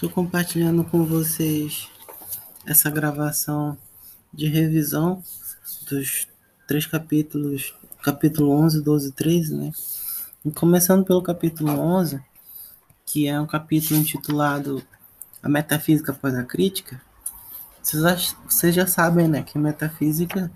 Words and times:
Estou 0.00 0.08
compartilhando 0.08 0.82
com 0.82 1.04
vocês 1.04 1.86
essa 2.64 2.88
gravação 2.88 3.76
de 4.32 4.48
revisão 4.48 5.22
dos 5.90 6.26
três 6.66 6.86
capítulos, 6.86 7.74
capítulo 8.02 8.50
11, 8.50 8.80
12 8.80 9.08
e 9.10 9.12
13, 9.12 9.54
né? 9.54 9.72
E 10.42 10.50
começando 10.52 11.04
pelo 11.04 11.20
capítulo 11.20 11.72
11, 11.72 12.18
que 13.04 13.28
é 13.28 13.38
um 13.38 13.46
capítulo 13.46 14.00
intitulado 14.00 14.82
A 15.42 15.50
Metafísica 15.50 16.12
após 16.12 16.34
a 16.34 16.44
Crítica. 16.44 16.98
Vocês, 17.82 18.34
vocês 18.46 18.74
já 18.74 18.86
sabem, 18.86 19.28
né, 19.28 19.42
que 19.42 19.58
metafísica 19.58 20.50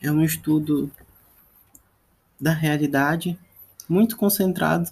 é 0.00 0.08
um 0.08 0.22
estudo 0.22 0.88
da 2.40 2.52
realidade 2.52 3.36
muito 3.88 4.16
concentrado 4.16 4.88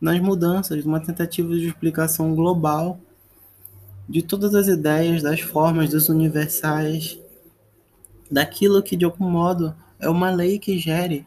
nas 0.00 0.20
mudanças, 0.20 0.84
uma 0.84 1.00
tentativa 1.00 1.52
de 1.52 1.66
explicação 1.66 2.32
global 2.32 3.00
de 4.08 4.22
todas 4.22 4.54
as 4.54 4.68
ideias, 4.68 5.22
das 5.22 5.40
formas, 5.40 5.90
dos 5.90 6.08
universais, 6.08 7.18
daquilo 8.30 8.82
que 8.82 8.96
de 8.96 9.04
algum 9.04 9.28
modo 9.28 9.74
é 9.98 10.08
uma 10.08 10.30
lei 10.30 10.58
que 10.58 10.78
gere 10.78 11.26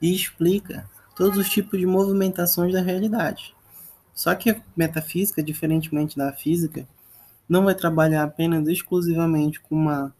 e 0.00 0.14
explica 0.14 0.88
todos 1.14 1.38
os 1.38 1.48
tipos 1.48 1.78
de 1.78 1.86
movimentações 1.86 2.72
da 2.72 2.80
realidade. 2.80 3.54
Só 4.14 4.34
que 4.34 4.50
a 4.50 4.60
metafísica, 4.76 5.42
diferentemente 5.42 6.16
da 6.16 6.32
física, 6.32 6.86
não 7.48 7.64
vai 7.64 7.74
trabalhar 7.74 8.22
apenas 8.22 8.66
exclusivamente 8.68 9.60
com 9.60 9.74
uma 9.74 10.14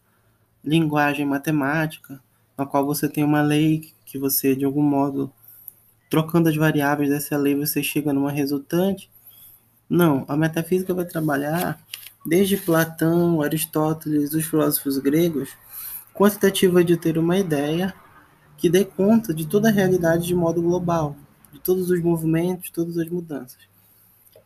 linguagem 0.64 1.24
matemática, 1.24 2.20
na 2.56 2.66
qual 2.66 2.84
você 2.84 3.08
tem 3.08 3.24
uma 3.24 3.42
lei 3.42 3.92
que 4.04 4.18
você, 4.18 4.54
de 4.54 4.64
algum 4.64 4.82
modo, 4.82 5.32
trocando 6.10 6.48
as 6.48 6.56
variáveis 6.56 7.08
dessa 7.08 7.36
lei, 7.36 7.54
você 7.54 7.82
chega 7.82 8.12
numa 8.12 8.30
resultante, 8.30 9.10
não, 9.90 10.24
a 10.28 10.36
metafísica 10.36 10.94
vai 10.94 11.04
trabalhar 11.04 11.84
desde 12.24 12.56
Platão, 12.56 13.42
Aristóteles, 13.42 14.32
os 14.32 14.44
filósofos 14.44 14.98
gregos, 14.98 15.50
com 16.14 16.24
a 16.24 16.30
tentativa 16.30 16.84
de 16.84 16.96
ter 16.96 17.18
uma 17.18 17.36
ideia 17.36 17.92
que 18.56 18.70
dê 18.70 18.84
conta 18.84 19.34
de 19.34 19.46
toda 19.46 19.68
a 19.68 19.72
realidade 19.72 20.28
de 20.28 20.34
modo 20.34 20.62
global, 20.62 21.16
de 21.52 21.58
todos 21.58 21.90
os 21.90 22.00
movimentos, 22.00 22.70
todas 22.70 22.96
as 22.98 23.08
mudanças. 23.08 23.58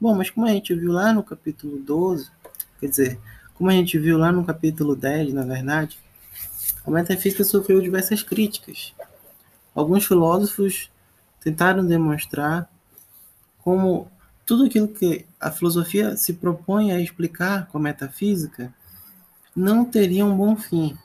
Bom, 0.00 0.14
mas 0.14 0.30
como 0.30 0.46
a 0.46 0.50
gente 0.50 0.74
viu 0.74 0.92
lá 0.92 1.12
no 1.12 1.22
capítulo 1.22 1.78
12, 1.78 2.30
quer 2.80 2.88
dizer, 2.88 3.20
como 3.52 3.68
a 3.68 3.74
gente 3.74 3.98
viu 3.98 4.16
lá 4.16 4.32
no 4.32 4.44
capítulo 4.44 4.96
10, 4.96 5.34
na 5.34 5.44
verdade, 5.44 5.98
a 6.86 6.90
metafísica 6.90 7.44
sofreu 7.44 7.82
diversas 7.82 8.22
críticas. 8.22 8.94
Alguns 9.74 10.06
filósofos 10.06 10.90
tentaram 11.40 11.84
demonstrar 11.84 12.70
como 13.58 14.10
tudo 14.46 14.64
aquilo 14.64 14.88
que 14.88 15.24
a 15.40 15.50
filosofia 15.50 16.16
se 16.16 16.34
propõe 16.34 16.92
a 16.92 17.00
explicar 17.00 17.66
com 17.68 17.78
a 17.78 17.80
metafísica 17.80 18.72
não 19.56 19.84
teria 19.84 20.24
um 20.24 20.36
bom 20.36 20.56
fim. 20.56 20.96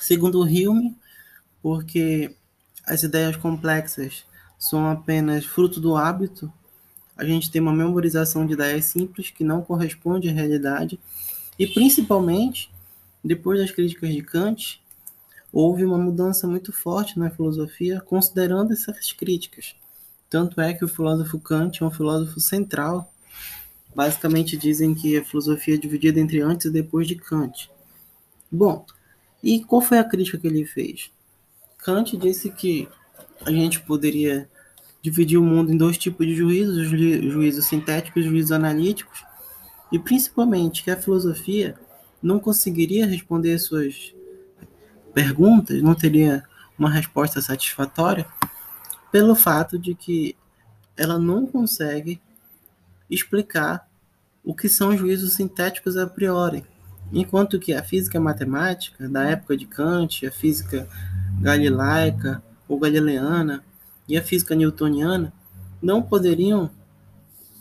Segundo 0.00 0.42
Hume, 0.42 0.96
porque 1.62 2.34
as 2.86 3.02
ideias 3.02 3.36
complexas 3.36 4.24
são 4.58 4.90
apenas 4.90 5.44
fruto 5.44 5.80
do 5.80 5.96
hábito, 5.96 6.52
a 7.16 7.24
gente 7.24 7.50
tem 7.50 7.60
uma 7.60 7.72
memorização 7.72 8.46
de 8.46 8.54
ideias 8.54 8.86
simples 8.86 9.30
que 9.30 9.44
não 9.44 9.62
corresponde 9.62 10.28
à 10.28 10.32
realidade, 10.32 10.98
e 11.58 11.66
principalmente, 11.66 12.70
depois 13.22 13.60
das 13.60 13.70
críticas 13.70 14.10
de 14.10 14.22
Kant, 14.22 14.82
houve 15.52 15.84
uma 15.84 15.98
mudança 15.98 16.46
muito 16.46 16.72
forte 16.72 17.18
na 17.18 17.30
filosofia 17.30 18.00
considerando 18.00 18.72
essas 18.72 19.12
críticas. 19.12 19.74
Tanto 20.30 20.60
é 20.60 20.72
que 20.72 20.84
o 20.84 20.88
filósofo 20.88 21.40
Kant 21.40 21.82
é 21.82 21.84
um 21.84 21.90
filósofo 21.90 22.38
central. 22.38 23.12
Basicamente 23.92 24.56
dizem 24.56 24.94
que 24.94 25.18
a 25.18 25.24
filosofia 25.24 25.74
é 25.74 25.76
dividida 25.76 26.20
entre 26.20 26.40
antes 26.40 26.66
e 26.66 26.70
depois 26.70 27.08
de 27.08 27.16
Kant. 27.16 27.68
Bom, 28.50 28.86
e 29.42 29.64
qual 29.64 29.82
foi 29.82 29.98
a 29.98 30.04
crítica 30.04 30.38
que 30.38 30.46
ele 30.46 30.64
fez? 30.64 31.10
Kant 31.78 32.16
disse 32.16 32.48
que 32.48 32.88
a 33.44 33.50
gente 33.50 33.80
poderia 33.80 34.48
dividir 35.02 35.38
o 35.38 35.42
mundo 35.42 35.72
em 35.72 35.76
dois 35.76 35.98
tipos 35.98 36.24
de 36.24 36.34
juízos, 36.34 36.76
os 36.76 36.88
juízos 36.88 37.66
sintéticos 37.66 38.22
e 38.22 38.26
os 38.26 38.30
juízos 38.30 38.52
analíticos, 38.52 39.24
e 39.90 39.98
principalmente 39.98 40.84
que 40.84 40.90
a 40.90 40.96
filosofia 40.96 41.74
não 42.22 42.38
conseguiria 42.38 43.06
responder 43.06 43.58
suas 43.58 44.14
perguntas, 45.12 45.82
não 45.82 45.94
teria 45.94 46.44
uma 46.78 46.90
resposta 46.90 47.40
satisfatória 47.40 48.26
pelo 49.10 49.34
fato 49.34 49.78
de 49.78 49.94
que 49.94 50.36
ela 50.96 51.18
não 51.18 51.46
consegue 51.46 52.20
explicar 53.08 53.88
o 54.44 54.54
que 54.54 54.68
são 54.68 54.96
juízos 54.96 55.34
sintéticos 55.34 55.96
a 55.96 56.06
priori. 56.06 56.64
Enquanto 57.12 57.58
que 57.58 57.72
a 57.72 57.82
física 57.82 58.20
matemática, 58.20 59.08
da 59.08 59.24
época 59.24 59.56
de 59.56 59.66
Kant, 59.66 60.26
a 60.26 60.30
física 60.30 60.88
galilaica 61.40 62.42
ou 62.68 62.78
galileana 62.78 63.64
e 64.06 64.16
a 64.16 64.22
física 64.22 64.54
newtoniana 64.54 65.32
não 65.82 66.02
poderiam. 66.02 66.70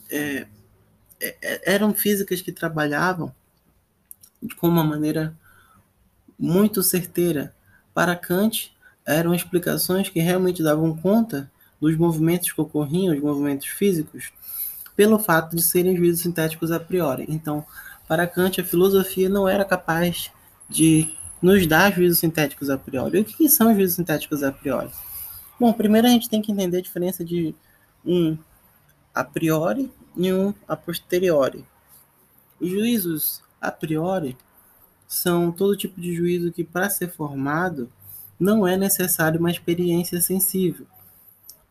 É, 0.10 0.48
é, 1.22 1.38
é 1.42 1.74
eram 1.74 1.94
físicas 1.94 2.42
que 2.42 2.52
trabalhavam 2.52 3.34
com 4.58 4.68
uma 4.68 4.84
maneira 4.84 5.36
muito 6.38 6.84
certeira. 6.84 7.54
Para 7.94 8.16
Kant, 8.16 8.72
eram 9.10 9.34
explicações 9.34 10.08
que 10.10 10.20
realmente 10.20 10.62
davam 10.62 10.96
conta 10.96 11.52
dos 11.82 11.98
movimentos 11.98 12.52
que 12.52 12.62
ocorriam, 12.62 13.16
os 13.16 13.22
movimentos 13.22 13.68
físicos, 13.68 14.32
pelo 14.96 15.18
fato 15.18 15.56
de 15.56 15.62
serem 15.62 15.96
juízos 15.96 16.22
sintéticos 16.22 16.72
a 16.72 16.80
priori. 16.80 17.26
Então, 17.28 17.66
para 18.08 18.28
Kant, 18.28 18.62
a 18.62 18.64
filosofia 18.64 19.28
não 19.30 19.48
era 19.48 19.66
capaz 19.66 20.30
de 20.70 21.10
nos 21.42 21.66
dar 21.66 21.92
juízos 21.94 22.20
sintéticos 22.20 22.70
a 22.70 22.78
priori. 22.78 23.20
O 23.20 23.26
que 23.26 23.50
são 23.50 23.74
juízos 23.74 23.96
sintéticos 23.96 24.44
a 24.44 24.52
priori? 24.52 24.90
Bom, 25.60 25.74
primeiro 25.74 26.08
a 26.08 26.12
gente 26.12 26.30
tem 26.30 26.42
que 26.42 26.52
entender 26.52 26.78
a 26.78 26.82
diferença 26.82 27.24
de 27.26 27.56
um 28.06 28.38
a 29.14 29.24
priori 29.24 29.92
e 30.16 30.32
um 30.32 30.54
a 30.68 30.76
posteriori. 30.76 31.66
Os 32.60 32.70
juízos 32.70 33.42
a 33.60 33.72
priori 33.72 34.38
são 35.08 35.52
todo 35.52 35.76
tipo 35.76 36.00
de 36.00 36.14
juízo 36.14 36.52
que, 36.52 36.64
para 36.64 36.90
ser 36.90 37.10
formado, 37.10 37.90
não 38.40 38.68
é 38.68 38.78
necessário 38.78 39.40
uma 39.40 39.52
experiência 39.52 40.22
sensível. 40.22 40.86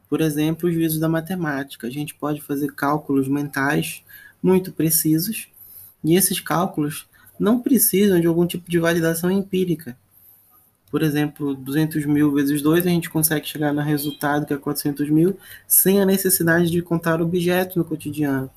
Por 0.09 0.21
exemplo, 0.21 0.69
o 0.69 0.73
juízo 0.73 1.01
da 1.01 1.09
matemática. 1.09 1.87
A 1.87 1.91
gente 1.91 2.15
pode 2.15 2.41
fazer 2.41 2.75
cálculos 2.75 3.29
mentais 3.29 4.03
muito 4.43 4.73
precisos, 4.73 5.49
e 6.05 6.15
esses 6.15 6.41
cálculos 6.41 7.09
não 7.39 7.61
precisam 7.61 8.21
de 8.21 8.27
algum 8.27 8.47
tipo 8.47 8.71
de 8.71 8.79
validação 8.79 9.31
empírica. 9.31 9.97
Por 10.91 11.03
exemplo, 11.03 11.55
200 11.55 12.07
mil 12.07 12.33
vezes 12.33 12.63
2, 12.63 12.87
a 12.87 12.91
gente 12.91 13.11
consegue 13.11 13.47
chegar 13.47 13.75
no 13.75 13.83
resultado, 13.83 14.47
que 14.47 14.55
é 14.55 14.57
400 14.57 15.11
mil, 15.11 15.39
sem 15.67 16.01
a 16.01 16.07
necessidade 16.07 16.71
de 16.71 16.81
contar 16.81 17.21
objetos 17.21 17.77
no 17.77 17.85
cotidiano. 17.85 18.51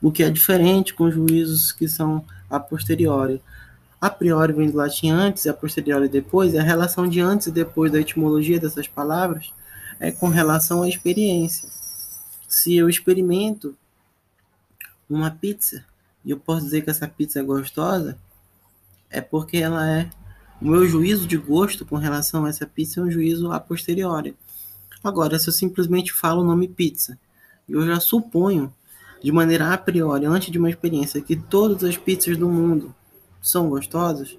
O 0.00 0.10
que 0.10 0.22
é 0.22 0.30
diferente 0.30 0.94
com 0.94 1.10
juízos 1.10 1.70
que 1.72 1.88
são 1.88 2.24
a 2.50 2.58
posteriori 2.58 3.40
a 4.00 4.08
priori 4.08 4.52
vem 4.52 4.70
do 4.70 4.76
latim 4.76 5.10
antes 5.10 5.44
e 5.44 5.48
a 5.48 5.54
posteriori 5.54 6.08
depois, 6.08 6.54
e 6.54 6.58
a 6.58 6.62
relação 6.62 7.08
de 7.08 7.20
antes 7.20 7.48
e 7.48 7.50
depois 7.50 7.90
da 7.90 8.00
etimologia 8.00 8.60
dessas 8.60 8.86
palavras 8.86 9.52
é 9.98 10.12
com 10.12 10.28
relação 10.28 10.82
à 10.82 10.88
experiência. 10.88 11.68
Se 12.48 12.76
eu 12.76 12.88
experimento 12.88 13.76
uma 15.10 15.30
pizza 15.30 15.84
e 16.24 16.30
eu 16.30 16.38
posso 16.38 16.64
dizer 16.64 16.82
que 16.82 16.90
essa 16.90 17.08
pizza 17.08 17.40
é 17.40 17.42
gostosa, 17.42 18.16
é 19.10 19.20
porque 19.20 19.56
ela 19.56 19.88
é 19.88 20.08
o 20.60 20.66
meu 20.66 20.86
juízo 20.86 21.26
de 21.26 21.36
gosto 21.36 21.86
com 21.86 21.96
relação 21.96 22.44
a 22.44 22.48
essa 22.48 22.66
pizza 22.66 23.00
é 23.00 23.04
um 23.04 23.10
juízo 23.10 23.52
a 23.52 23.60
posteriori. 23.60 24.36
Agora, 25.02 25.38
se 25.38 25.48
eu 25.48 25.52
simplesmente 25.52 26.12
falo 26.12 26.42
o 26.42 26.44
nome 26.44 26.66
pizza, 26.66 27.18
eu 27.68 27.86
já 27.86 28.00
suponho 28.00 28.72
de 29.22 29.30
maneira 29.30 29.72
a 29.72 29.78
priori, 29.78 30.26
antes 30.26 30.50
de 30.50 30.58
uma 30.58 30.70
experiência, 30.70 31.20
que 31.20 31.36
todas 31.36 31.84
as 31.84 31.96
pizzas 31.96 32.36
do 32.36 32.48
mundo 32.48 32.94
são 33.40 33.68
gostosos, 33.68 34.38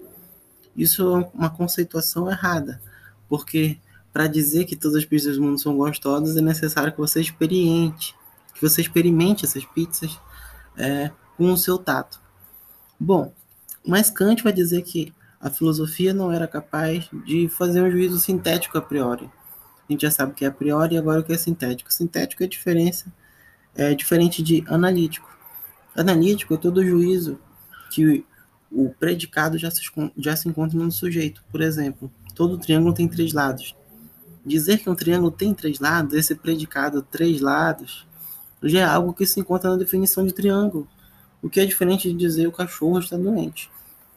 isso 0.75 1.01
é 1.15 1.29
uma 1.33 1.49
conceituação 1.49 2.29
errada, 2.29 2.81
porque 3.27 3.77
para 4.11 4.27
dizer 4.27 4.65
que 4.65 4.75
todas 4.75 4.97
as 4.97 5.05
pizzas 5.05 5.35
do 5.35 5.43
mundo 5.43 5.59
são 5.59 5.77
gostosas 5.77 6.35
é 6.35 6.41
necessário 6.41 6.91
que 6.91 6.97
você 6.97 7.21
experimente, 7.21 8.15
que 8.53 8.61
você 8.61 8.81
experimente 8.81 9.45
essas 9.45 9.65
pizzas 9.65 10.19
é, 10.77 11.11
com 11.37 11.51
o 11.51 11.57
seu 11.57 11.77
tato. 11.77 12.19
Bom, 12.99 13.33
mas 13.85 14.09
Kant 14.09 14.43
vai 14.43 14.51
dizer 14.51 14.81
que 14.81 15.13
a 15.39 15.49
filosofia 15.49 16.13
não 16.13 16.31
era 16.31 16.47
capaz 16.47 17.09
de 17.25 17.47
fazer 17.49 17.81
um 17.81 17.91
juízo 17.91 18.19
sintético 18.19 18.77
a 18.77 18.81
priori. 18.81 19.29
A 19.87 19.91
gente 19.91 20.01
já 20.01 20.11
sabe 20.11 20.33
o 20.33 20.35
que 20.35 20.43
é 20.43 20.47
a 20.47 20.51
priori 20.51 20.95
e 20.95 20.97
agora 20.97 21.21
o 21.21 21.23
que 21.23 21.31
é 21.31 21.37
sintético. 21.37 21.91
Sintético 21.91 22.43
é 22.43 22.47
diferença 22.47 23.11
é 23.75 23.93
diferente 23.93 24.43
de 24.43 24.63
analítico. 24.67 25.29
Analítico 25.95 26.53
é 26.53 26.57
todo 26.57 26.85
juízo 26.85 27.39
que 27.91 28.25
o 28.71 28.89
predicado 28.89 29.57
já 29.57 29.69
se, 29.71 29.81
já 30.17 30.35
se 30.35 30.47
encontra 30.47 30.77
no 30.77 30.91
sujeito. 30.91 31.43
Por 31.51 31.61
exemplo, 31.61 32.11
todo 32.35 32.57
triângulo 32.57 32.93
tem 32.93 33.07
três 33.07 33.33
lados. 33.33 33.75
Dizer 34.45 34.79
que 34.79 34.89
um 34.89 34.95
triângulo 34.95 35.31
tem 35.31 35.53
três 35.53 35.79
lados, 35.79 36.13
esse 36.13 36.35
predicado 36.35 37.01
três 37.01 37.41
lados, 37.41 38.07
já 38.63 38.79
é 38.79 38.83
algo 38.83 39.13
que 39.13 39.25
se 39.25 39.39
encontra 39.39 39.69
na 39.69 39.77
definição 39.77 40.25
de 40.25 40.33
triângulo. 40.33 40.87
O 41.41 41.49
que 41.49 41.59
é 41.59 41.65
diferente 41.65 42.09
de 42.09 42.17
dizer 42.17 42.47
o 42.47 42.51
cachorro 42.51 42.99
está 42.99 43.17
doente. 43.17 43.69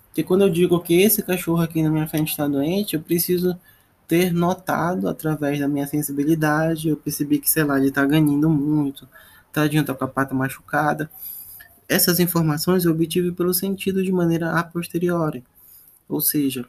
Porque 0.08 0.22
quando 0.22 0.42
eu 0.42 0.50
digo 0.50 0.78
que 0.80 1.00
esse 1.00 1.22
cachorro 1.22 1.62
aqui 1.62 1.82
na 1.82 1.90
minha 1.90 2.06
frente 2.06 2.30
está 2.30 2.46
doente, 2.46 2.94
eu 2.94 3.02
preciso 3.02 3.58
ter 4.06 4.32
notado 4.32 5.08
através 5.08 5.58
da 5.58 5.66
minha 5.66 5.86
sensibilidade, 5.86 6.88
eu 6.88 6.96
percebi 6.96 7.38
que, 7.38 7.50
sei 7.50 7.64
lá, 7.64 7.78
ele 7.78 7.88
está 7.88 8.04
ganhando 8.04 8.50
muito, 8.50 9.08
tadinho, 9.50 9.84
tá 9.84 9.94
com 9.94 10.04
a 10.04 10.08
pata 10.08 10.34
machucada. 10.34 11.10
Essas 11.92 12.18
informações 12.18 12.86
eu 12.86 12.92
obtive 12.92 13.32
pelo 13.32 13.52
sentido 13.52 14.02
de 14.02 14.10
maneira 14.10 14.52
a 14.52 14.64
posteriori. 14.64 15.44
Ou 16.08 16.22
seja, 16.22 16.64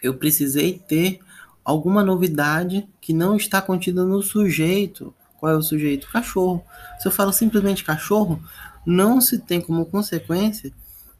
eu 0.00 0.14
precisei 0.14 0.78
ter 0.78 1.18
alguma 1.64 2.04
novidade 2.04 2.88
que 3.00 3.12
não 3.12 3.34
está 3.34 3.60
contida 3.60 4.04
no 4.04 4.22
sujeito. 4.22 5.12
Qual 5.40 5.50
é 5.50 5.56
o 5.56 5.62
sujeito? 5.62 6.08
Cachorro. 6.08 6.64
Se 7.00 7.08
eu 7.08 7.10
falo 7.10 7.32
simplesmente 7.32 7.82
cachorro, 7.82 8.40
não 8.86 9.20
se 9.20 9.40
tem 9.40 9.60
como 9.60 9.84
consequência 9.84 10.72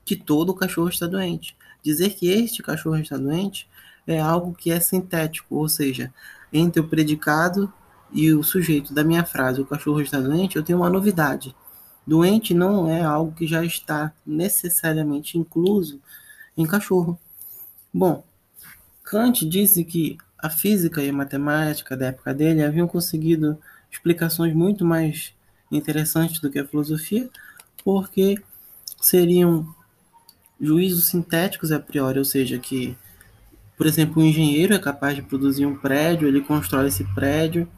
que 0.05 0.15
todo 0.15 0.55
cachorro 0.55 0.89
está 0.89 1.09
doente. 1.09 1.57
Dizer 1.83 2.11
que 2.11 2.29
este 2.29 2.63
cachorro 2.63 2.99
está 2.99 3.17
doente 3.17 3.69
é 4.07 4.21
algo 4.21 4.55
que 4.55 4.71
é 4.71 4.79
sintético, 4.79 5.57
ou 5.57 5.69
seja, 5.69 6.15
entre 6.53 6.81
o 6.81 6.87
predicado 6.87 7.73
e 8.13 8.33
o 8.33 8.45
sujeito 8.45 8.95
da 8.95 9.03
minha 9.03 9.25
frase, 9.25 9.61
o 9.61 9.67
cachorro 9.67 10.01
está 10.01 10.21
doente, 10.21 10.55
eu 10.55 10.63
tenho 10.63 10.79
uma 10.79 10.89
novidade. 10.89 11.53
Doente 12.09 12.55
não 12.55 12.89
é 12.89 13.03
algo 13.03 13.33
que 13.33 13.47
já 13.47 13.63
está 13.63 14.15
necessariamente 14.27 15.37
incluso 15.37 16.01
em 16.57 16.65
cachorro. 16.65 17.19
Bom, 17.93 18.25
Kant 19.05 19.47
disse 19.47 19.85
que 19.85 20.17
a 20.39 20.49
física 20.49 21.03
e 21.03 21.11
a 21.11 21.13
matemática 21.13 21.95
da 21.95 22.07
época 22.07 22.33
dele 22.33 22.65
haviam 22.65 22.89
conseguido 22.89 23.59
explicações 23.91 24.55
muito 24.55 24.87
mais 24.87 25.35
interessantes 25.71 26.41
do 26.41 26.51
que 26.51 26.59
a 26.59 26.67
filosofia, 26.67 27.29
porque 27.85 28.43
seriam 29.03 29.69
juízos 30.59 31.09
sintéticos 31.09 31.73
a 31.73 31.79
priori, 31.79 32.19
ou 32.19 32.25
seja, 32.25 32.59
que, 32.59 32.97
por 33.77 33.87
exemplo, 33.87 34.23
um 34.23 34.25
engenheiro 34.25 34.73
é 34.73 34.79
capaz 34.79 35.15
de 35.15 35.21
produzir 35.21 35.67
um 35.67 35.77
prédio, 35.77 36.27
ele 36.27 36.41
constrói 36.41 36.87
esse 36.89 37.05
prédio 37.15 37.69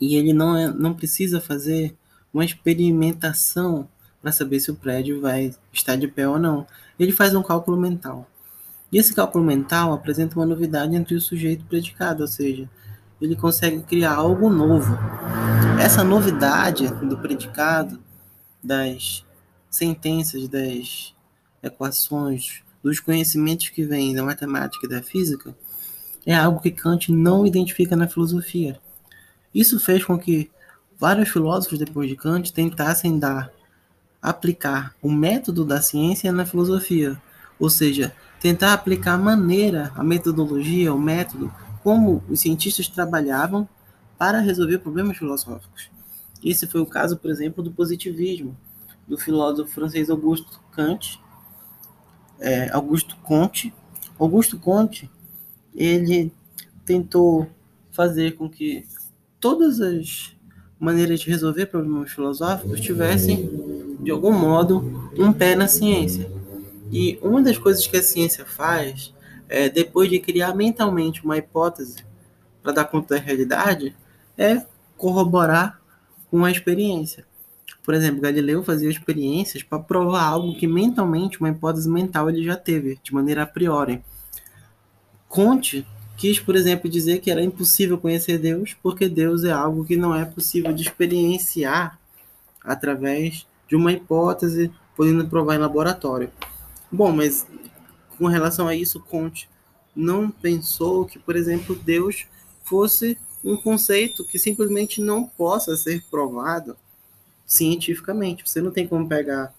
e 0.00 0.16
ele 0.16 0.32
não, 0.32 0.56
é, 0.56 0.72
não 0.72 0.92
precisa 0.92 1.40
fazer 1.40 1.96
uma 2.32 2.44
experimentação 2.44 3.88
para 4.20 4.32
saber 4.32 4.60
se 4.60 4.70
o 4.70 4.76
prédio 4.76 5.20
vai 5.20 5.54
estar 5.72 5.96
de 5.96 6.08
pé 6.08 6.28
ou 6.28 6.38
não. 6.38 6.66
Ele 6.98 7.12
faz 7.12 7.34
um 7.34 7.42
cálculo 7.42 7.76
mental. 7.76 8.28
E 8.90 8.98
esse 8.98 9.14
cálculo 9.14 9.44
mental 9.44 9.92
apresenta 9.92 10.36
uma 10.36 10.46
novidade 10.46 10.94
entre 10.94 11.14
o 11.14 11.20
sujeito 11.20 11.62
e 11.62 11.64
o 11.64 11.68
predicado, 11.68 12.22
ou 12.22 12.28
seja, 12.28 12.68
ele 13.20 13.34
consegue 13.34 13.80
criar 13.80 14.14
algo 14.14 14.50
novo. 14.50 14.96
Essa 15.80 16.04
novidade 16.04 16.88
do 16.88 17.16
predicado, 17.18 17.98
das 18.62 19.24
sentenças, 19.70 20.46
das 20.48 21.14
equações, 21.62 22.62
dos 22.82 23.00
conhecimentos 23.00 23.68
que 23.70 23.84
vêm 23.84 24.14
da 24.14 24.22
matemática 24.22 24.86
e 24.86 24.90
da 24.90 25.02
física, 25.02 25.56
é 26.26 26.34
algo 26.34 26.60
que 26.60 26.70
Kant 26.70 27.10
não 27.10 27.46
identifica 27.46 27.96
na 27.96 28.08
filosofia. 28.08 28.78
Isso 29.54 29.80
fez 29.80 30.04
com 30.04 30.18
que 30.18 30.50
vários 31.02 31.30
filósofos 31.30 31.80
depois 31.80 32.08
de 32.08 32.14
Kant 32.14 32.52
tentassem 32.52 33.18
dar 33.18 33.52
aplicar 34.22 34.94
o 35.02 35.10
método 35.10 35.64
da 35.64 35.82
ciência 35.82 36.30
na 36.30 36.46
filosofia, 36.46 37.20
ou 37.58 37.68
seja, 37.68 38.14
tentar 38.40 38.72
aplicar 38.72 39.14
a 39.14 39.18
maneira, 39.18 39.90
a 39.96 40.04
metodologia, 40.04 40.94
o 40.94 41.00
método, 41.00 41.52
como 41.82 42.22
os 42.28 42.38
cientistas 42.38 42.86
trabalhavam 42.86 43.68
para 44.16 44.38
resolver 44.38 44.78
problemas 44.78 45.16
filosóficos. 45.16 45.90
Esse 46.40 46.68
foi 46.68 46.80
o 46.80 46.86
caso, 46.86 47.16
por 47.16 47.32
exemplo, 47.32 47.64
do 47.64 47.72
positivismo, 47.72 48.56
do 49.04 49.18
filósofo 49.18 49.72
francês 49.72 50.08
Auguste 50.08 50.56
Kant, 50.70 51.18
é, 52.38 52.70
Augusto 52.72 53.16
Comte. 53.24 53.74
Augusto 54.16 54.56
Comte, 54.56 55.10
ele 55.74 56.32
tentou 56.84 57.50
fazer 57.90 58.36
com 58.36 58.48
que 58.48 58.86
todas 59.40 59.80
as 59.80 60.40
maneiras 60.82 61.20
de 61.20 61.30
resolver 61.30 61.66
problemas 61.66 62.10
filosóficos 62.10 62.80
tivessem, 62.80 63.48
de 64.00 64.10
algum 64.10 64.32
modo, 64.32 65.10
um 65.16 65.32
pé 65.32 65.54
na 65.54 65.68
ciência. 65.68 66.28
E 66.90 67.20
uma 67.22 67.40
das 67.40 67.56
coisas 67.56 67.86
que 67.86 67.96
a 67.96 68.02
ciência 68.02 68.44
faz, 68.44 69.14
é, 69.48 69.68
depois 69.68 70.10
de 70.10 70.18
criar 70.18 70.56
mentalmente 70.56 71.24
uma 71.24 71.38
hipótese 71.38 72.04
para 72.60 72.72
dar 72.72 72.84
conta 72.86 73.14
da 73.14 73.20
realidade, 73.20 73.94
é 74.36 74.60
corroborar 74.96 75.80
com 76.28 76.44
a 76.44 76.50
experiência. 76.50 77.24
Por 77.84 77.94
exemplo, 77.94 78.20
Galileu 78.20 78.64
fazia 78.64 78.90
experiências 78.90 79.62
para 79.62 79.78
provar 79.78 80.24
algo 80.24 80.56
que 80.56 80.66
mentalmente, 80.66 81.38
uma 81.38 81.50
hipótese 81.50 81.88
mental, 81.88 82.28
ele 82.28 82.42
já 82.42 82.56
teve, 82.56 82.98
de 83.00 83.14
maneira 83.14 83.44
a 83.44 83.46
priori. 83.46 84.02
Conte 85.28 85.86
quis, 86.16 86.38
por 86.38 86.56
exemplo, 86.56 86.90
dizer 86.90 87.20
que 87.20 87.30
era 87.30 87.42
impossível 87.42 87.98
conhecer 87.98 88.38
Deus, 88.38 88.76
porque 88.82 89.08
Deus 89.08 89.44
é 89.44 89.50
algo 89.50 89.84
que 89.84 89.96
não 89.96 90.14
é 90.14 90.24
possível 90.24 90.72
de 90.72 90.82
experienciar 90.82 91.98
através 92.62 93.46
de 93.68 93.76
uma 93.76 93.92
hipótese, 93.92 94.70
podendo 94.96 95.26
provar 95.26 95.56
em 95.56 95.58
laboratório. 95.58 96.30
Bom, 96.90 97.10
mas 97.12 97.46
com 98.18 98.26
relação 98.26 98.68
a 98.68 98.74
isso, 98.74 99.00
Conte 99.00 99.48
não 99.94 100.30
pensou 100.30 101.04
que, 101.04 101.18
por 101.18 101.36
exemplo, 101.36 101.74
Deus 101.74 102.26
fosse 102.64 103.18
um 103.44 103.56
conceito 103.56 104.24
que 104.24 104.38
simplesmente 104.38 105.00
não 105.00 105.24
possa 105.24 105.76
ser 105.76 106.04
provado 106.10 106.76
cientificamente. 107.46 108.48
Você 108.48 108.60
não 108.60 108.70
tem 108.70 108.86
como 108.86 109.08
pegar 109.08 109.52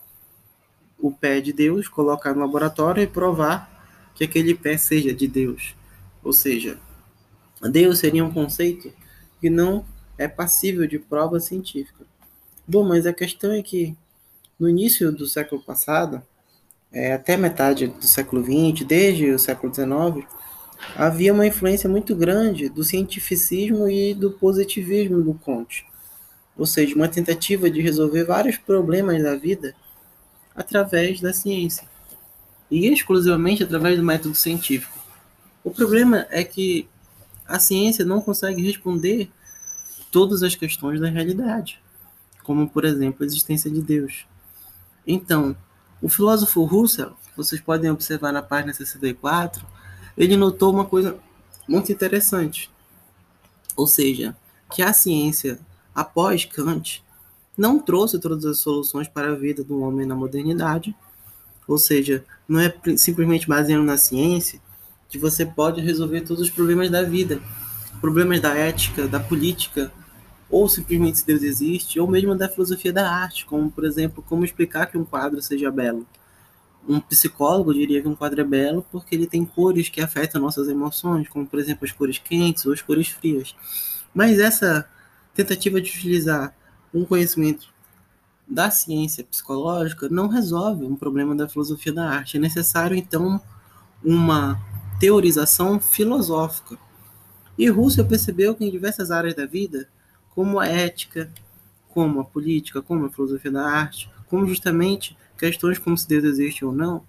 o 0.98 1.12
pé 1.12 1.42
de 1.42 1.52
Deus, 1.52 1.88
colocar 1.88 2.34
no 2.34 2.42
laboratório 2.42 3.04
e 3.04 3.08
provar 3.08 3.70
que 4.16 4.24
aquele 4.24 4.56
pé 4.56 4.78
seja 4.78 5.14
de 5.14 5.28
Deus. 5.28 5.76
Ou 6.24 6.34
seja, 6.34 6.80
Deus 7.62 8.00
seria 8.00 8.24
um 8.24 8.31
conceito 8.31 8.92
que 9.40 9.50
não 9.50 9.86
é 10.18 10.28
passível 10.28 10.88
de 10.88 11.00
prova 11.00 11.40
científica. 11.40 12.06
Bom, 12.68 12.84
mas 12.84 13.06
a 13.06 13.14
questão 13.14 13.52
é 13.52 13.62
que 13.62 13.96
no 14.60 14.70
início 14.70 15.12
do 15.12 15.28
século 15.28 15.62
passado, 15.62 16.22
é, 16.92 17.14
até 17.14 17.36
metade 17.36 17.88
do 17.88 18.08
século 18.08 18.44
XX, 18.44 18.86
desde 18.86 19.31
o 19.31 19.40
século 19.40 19.74
XIX, 19.74 20.26
havia 20.95 21.33
uma 21.33 21.47
influência 21.47 21.90
muito 21.90 22.16
grande 22.16 22.69
do 22.69 22.83
cientificismo 22.83 23.90
e 23.90 24.14
do 24.14 24.31
positivismo 24.31 25.21
do 25.21 25.33
Comte. 25.33 25.86
Ou 26.56 26.66
seja, 26.66 26.95
uma 26.95 27.07
tentativa 27.07 27.69
de 27.69 27.81
resolver 27.81 28.24
vários 28.26 28.57
problemas 28.57 29.21
da 29.24 29.36
vida 29.36 29.76
através 30.56 31.19
da 31.19 31.33
ciência. 31.33 31.88
E 32.69 32.88
exclusivamente 32.88 33.64
através 33.64 33.97
do 33.97 34.04
método 34.04 34.36
científico. 34.36 35.03
O 35.64 35.72
problema 35.72 36.28
é 36.30 36.44
que 36.44 36.88
a 37.48 37.60
ciência 37.60 38.04
não 38.04 38.22
consegue 38.22 38.62
responder 38.62 39.32
todas 40.12 40.44
as 40.44 40.56
questões 40.56 41.00
da 41.00 41.10
realidade, 41.10 41.82
como, 42.44 42.70
por 42.70 42.86
exemplo, 42.86 43.24
a 43.24 43.26
existência 43.26 43.70
de 43.72 43.82
Deus. 43.82 44.26
Então, 45.08 45.56
o 46.02 46.10
filósofo 46.10 46.64
Russell, 46.64 47.14
vocês 47.36 47.62
podem 47.62 47.90
observar 47.90 48.32
na 48.32 48.42
página 48.42 48.74
64, 48.74 49.66
ele 50.18 50.38
notou 50.38 50.72
uma 50.72 50.86
coisa 50.86 51.18
muito 51.68 51.92
interessante. 51.92 52.70
Ou 53.76 53.88
seja, 53.88 54.36
que 54.72 54.82
a 54.82 54.94
ciência, 54.94 55.60
após 55.96 56.46
Kant, 56.46 57.04
não 57.58 57.80
trouxe 57.80 58.20
todas 58.20 58.46
as 58.46 58.60
soluções 58.60 59.08
para 59.08 59.32
a 59.32 59.36
vida 59.36 59.64
do 59.64 59.80
homem 59.80 60.06
na 60.06 60.16
modernidade. 60.16 60.96
Ou 61.68 61.78
seja, 61.78 62.26
não 62.48 62.60
é 62.60 62.74
simplesmente 62.98 63.48
baseando 63.48 63.86
na 63.86 63.98
ciência 63.98 64.60
que 65.14 65.20
você 65.20 65.46
pode 65.46 65.80
resolver 65.80 66.22
todos 66.22 66.42
os 66.42 66.50
problemas 66.50 66.90
da 66.90 67.04
vida, 67.04 67.40
problemas 68.02 68.42
da 68.42 68.58
ética, 68.58 69.08
da 69.08 69.20
política, 69.20 69.92
ou 70.50 70.68
simplesmente 70.68 71.20
se 71.20 71.28
Deus 71.28 71.44
existe, 71.44 72.00
ou 72.00 72.08
mesmo 72.08 72.36
da 72.36 72.50
filosofia 72.50 72.92
da 72.92 73.08
arte, 73.08 73.46
como 73.46 73.70
por 73.70 73.86
exemplo, 73.86 74.24
como 74.28 74.44
explicar 74.44 74.88
que 74.88 74.98
um 74.98 75.06
quadro 75.06 75.40
seja 75.40 75.70
belo. 75.70 76.08
Um 76.90 77.00
psicólogo 77.00 77.72
diria 77.76 78.02
que 78.02 78.08
um 78.08 78.16
quadro 78.16 78.42
é 78.42 78.44
belo 78.44 78.84
porque 78.92 79.14
ele 79.14 79.28
tem 79.28 79.46
cores 79.46 79.88
que 79.88 80.02
afetam 80.02 80.42
nossas 80.42 80.68
emoções, 80.68 81.30
como 81.30 81.46
por 81.46 81.60
exemplo 81.60 81.86
as 81.86 81.92
cores 81.92 82.18
quentes 82.18 82.66
ou 82.66 82.74
as 82.74 82.82
cores 82.82 83.10
frias. 83.10 83.56
Mas 84.16 84.40
essa 84.40 84.90
tentativa 85.36 85.80
de 85.80 85.92
utilizar 85.92 86.56
um 86.92 87.06
conhecimento 87.06 87.72
da 88.48 88.72
ciência 88.72 89.24
psicológica 89.24 90.10
não 90.10 90.28
resolve 90.28 90.84
um 90.86 90.96
problema 90.96 91.36
da 91.36 91.48
filosofia 91.48 91.94
da 91.94 92.10
arte. 92.10 92.38
É 92.38 92.40
necessário 92.40 92.98
então 92.98 93.40
uma 94.04 94.72
teorização 95.00 95.80
filosófica. 95.80 96.78
E 97.57 97.69
Russell 97.69 98.06
percebeu 98.06 98.56
que 98.56 98.66
em 98.66 98.71
diversas 98.71 99.12
áreas 99.12 99.35
da 99.35 99.45
vida, 99.45 99.88
como 100.33 100.59
a 100.59 100.68
ética, 100.68 101.31
como 101.90 102.19
a 102.19 102.26
política, 102.26 102.81
como 102.81 103.06
a 103.06 103.09
filosofia 103.09 103.52
da 103.52 103.66
arte, 103.66 104.09
como 104.28 104.47
justamente 104.47 105.16
questões 105.38 105.78
como 105.78 105.97
se 105.97 106.07
Deus 106.07 106.23
existe 106.23 106.66
ou 106.66 106.73
não, 106.73 107.04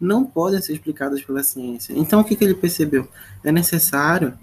não 0.00 0.24
podem 0.24 0.60
ser 0.60 0.72
explicadas 0.72 1.22
pela 1.22 1.42
ciência. 1.42 1.92
Então, 1.96 2.20
o 2.20 2.24
que, 2.24 2.36
que 2.36 2.44
ele 2.44 2.54
percebeu? 2.54 3.08
É 3.44 3.52
necessário 3.52 4.36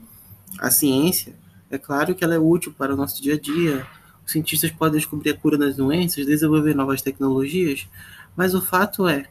a 0.60 0.72
ciência, 0.72 1.34
é 1.70 1.78
claro 1.78 2.16
que 2.16 2.24
ela 2.24 2.36
é 2.36 2.40
útil 2.40 2.74
para 2.78 2.94
o 2.94 2.98
nosso 2.98 3.22
dia 3.22 3.34
a 3.34 3.40
dia, 3.40 3.86
os 4.26 4.32
cientistas 4.32 4.72
podem 4.72 5.00
descobrir 5.00 5.32
a 5.32 5.38
cura 5.38 5.58
das 5.58 5.76
doenças, 5.76 6.26
desenvolver 6.26 6.74
novas 6.74 7.02
tecnologias, 7.02 7.88
mas 8.36 8.56
o 8.56 8.62
fato 8.62 9.08
é 9.08 9.28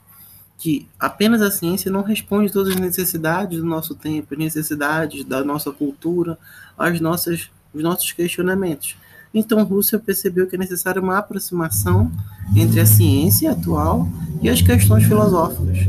que 0.59 0.89
apenas 0.99 1.43
a 1.43 1.51
ciência 1.51 1.91
não 1.91 2.03
responde 2.03 2.53
todas 2.53 2.75
as 2.75 2.81
necessidades 2.81 3.59
do 3.59 3.67
nosso 3.67 3.95
tempo, 3.95 4.35
as 4.35 4.39
necessidades 4.39 5.25
da 5.25 5.43
nossa 5.43 5.73
cultura, 5.73 6.39
as 6.79 7.01
nossas, 7.01 7.51
os 7.75 7.83
nossos 7.83 8.13
questionamentos. 8.13 8.97
Então, 9.35 9.65
Russell 9.65 9.99
percebeu 9.99 10.47
que 10.47 10.57
é 10.57 10.59
necessária 10.59 11.01
uma 11.01 11.19
aproximação 11.19 12.13
entre 12.55 12.81
a 12.81 12.87
ciência 12.87 13.51
atual 13.51 14.07
e 14.43 14.49
as 14.49 14.61
questões 14.61 15.05
filosóficas, 15.05 15.89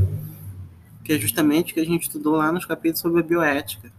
que 1.04 1.12
é 1.12 1.20
justamente 1.20 1.72
o 1.72 1.76
que 1.76 1.82
a 1.82 1.86
gente 1.86 2.04
estudou 2.04 2.38
lá 2.38 2.52
nos 2.52 2.66
capítulos 2.66 3.02
sobre 3.02 3.20
a 3.20 3.24
bioética. 3.24 3.92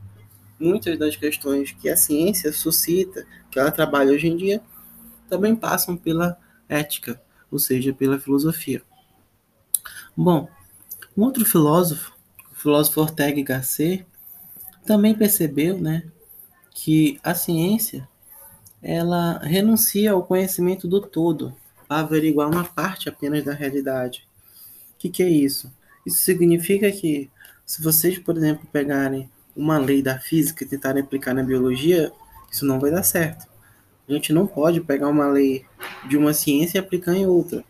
Muitas 0.58 0.98
das 0.98 1.14
questões 1.14 1.72
que 1.72 1.90
a 1.90 1.96
ciência 1.96 2.52
suscita, 2.52 3.26
que 3.50 3.58
ela 3.58 3.70
trabalha 3.70 4.12
hoje 4.12 4.28
em 4.28 4.36
dia, 4.36 4.62
também 5.28 5.54
passam 5.54 5.96
pela 5.96 6.38
ética, 6.68 7.20
ou 7.50 7.58
seja, 7.58 7.92
pela 7.92 8.18
filosofia. 8.18 8.82
Bom, 10.16 10.48
um 11.16 11.24
outro 11.24 11.44
filósofo, 11.44 12.12
o 12.52 12.54
filósofo 12.54 13.00
Ortega 13.00 13.40
y 13.40 13.42
Gasset, 13.42 14.06
também 14.86 15.12
percebeu, 15.12 15.76
né, 15.80 16.04
que 16.70 17.18
a 17.22 17.34
ciência 17.34 18.08
ela 18.80 19.38
renuncia 19.38 20.12
ao 20.12 20.22
conhecimento 20.22 20.86
do 20.86 21.00
todo 21.00 21.52
para 21.88 22.00
averiguar 22.00 22.48
uma 22.48 22.64
parte 22.64 23.08
apenas 23.08 23.44
da 23.44 23.52
realidade. 23.52 24.28
O 24.94 24.98
que, 24.98 25.08
que 25.08 25.22
é 25.22 25.28
isso? 25.28 25.72
Isso 26.06 26.18
significa 26.18 26.92
que 26.92 27.28
se 27.66 27.82
vocês, 27.82 28.16
por 28.16 28.36
exemplo, 28.36 28.68
pegarem 28.70 29.28
uma 29.56 29.78
lei 29.78 30.00
da 30.00 30.20
física 30.20 30.62
e 30.62 30.68
tentarem 30.68 31.02
aplicar 31.02 31.34
na 31.34 31.42
biologia, 31.42 32.12
isso 32.52 32.64
não 32.64 32.78
vai 32.78 32.92
dar 32.92 33.02
certo. 33.02 33.48
A 34.08 34.12
gente 34.12 34.32
não 34.32 34.46
pode 34.46 34.80
pegar 34.80 35.08
uma 35.08 35.26
lei 35.26 35.64
de 36.08 36.16
uma 36.16 36.32
ciência 36.32 36.78
e 36.78 36.80
aplicar 36.80 37.14
em 37.14 37.26
outra. 37.26 37.64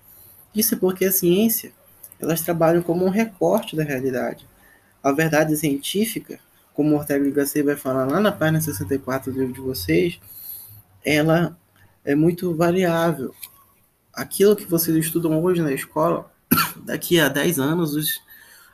Isso 0.54 0.74
é 0.74 0.78
porque 0.78 1.06
a 1.06 1.12
ciência 1.12 1.72
elas 2.18 2.40
trabalham 2.40 2.82
como 2.82 3.04
um 3.04 3.10
recorte 3.10 3.76
da 3.76 3.82
realidade. 3.82 4.46
A 5.02 5.12
verdade 5.12 5.56
científica, 5.56 6.38
como 6.72 6.96
Ortega 6.96 7.26
y 7.26 7.30
Gasset 7.30 7.62
vai 7.62 7.76
falar 7.76 8.06
lá 8.06 8.20
na 8.20 8.32
página 8.32 8.60
64 8.60 9.32
do 9.32 9.38
livro 9.38 9.54
de 9.54 9.60
vocês, 9.60 10.18
ela 11.04 11.56
é 12.04 12.14
muito 12.14 12.54
variável. 12.54 13.34
Aquilo 14.12 14.56
que 14.56 14.64
vocês 14.64 14.96
estudam 14.96 15.42
hoje 15.42 15.62
na 15.62 15.72
escola, 15.72 16.30
daqui 16.84 17.20
a 17.20 17.28
10 17.28 17.58
anos, 17.58 17.94
os 17.94 18.20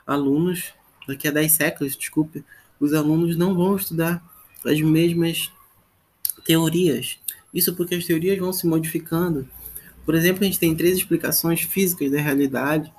alunos, 0.05 0.73
daqui 1.07 1.27
a 1.27 1.31
10 1.31 1.51
séculos, 1.51 1.97
desculpe, 1.97 2.43
os 2.79 2.93
alunos 2.93 3.35
não 3.35 3.53
vão 3.55 3.75
estudar 3.75 4.23
as 4.65 4.79
mesmas 4.81 5.51
teorias. 6.45 7.19
Isso 7.53 7.75
porque 7.75 7.95
as 7.95 8.05
teorias 8.05 8.39
vão 8.39 8.53
se 8.53 8.65
modificando. 8.65 9.47
Por 10.05 10.15
exemplo, 10.15 10.43
a 10.43 10.45
gente 10.45 10.59
tem 10.59 10.75
três 10.75 10.97
explicações 10.97 11.61
físicas 11.61 12.11
da 12.11 12.19
realidade 12.19 12.91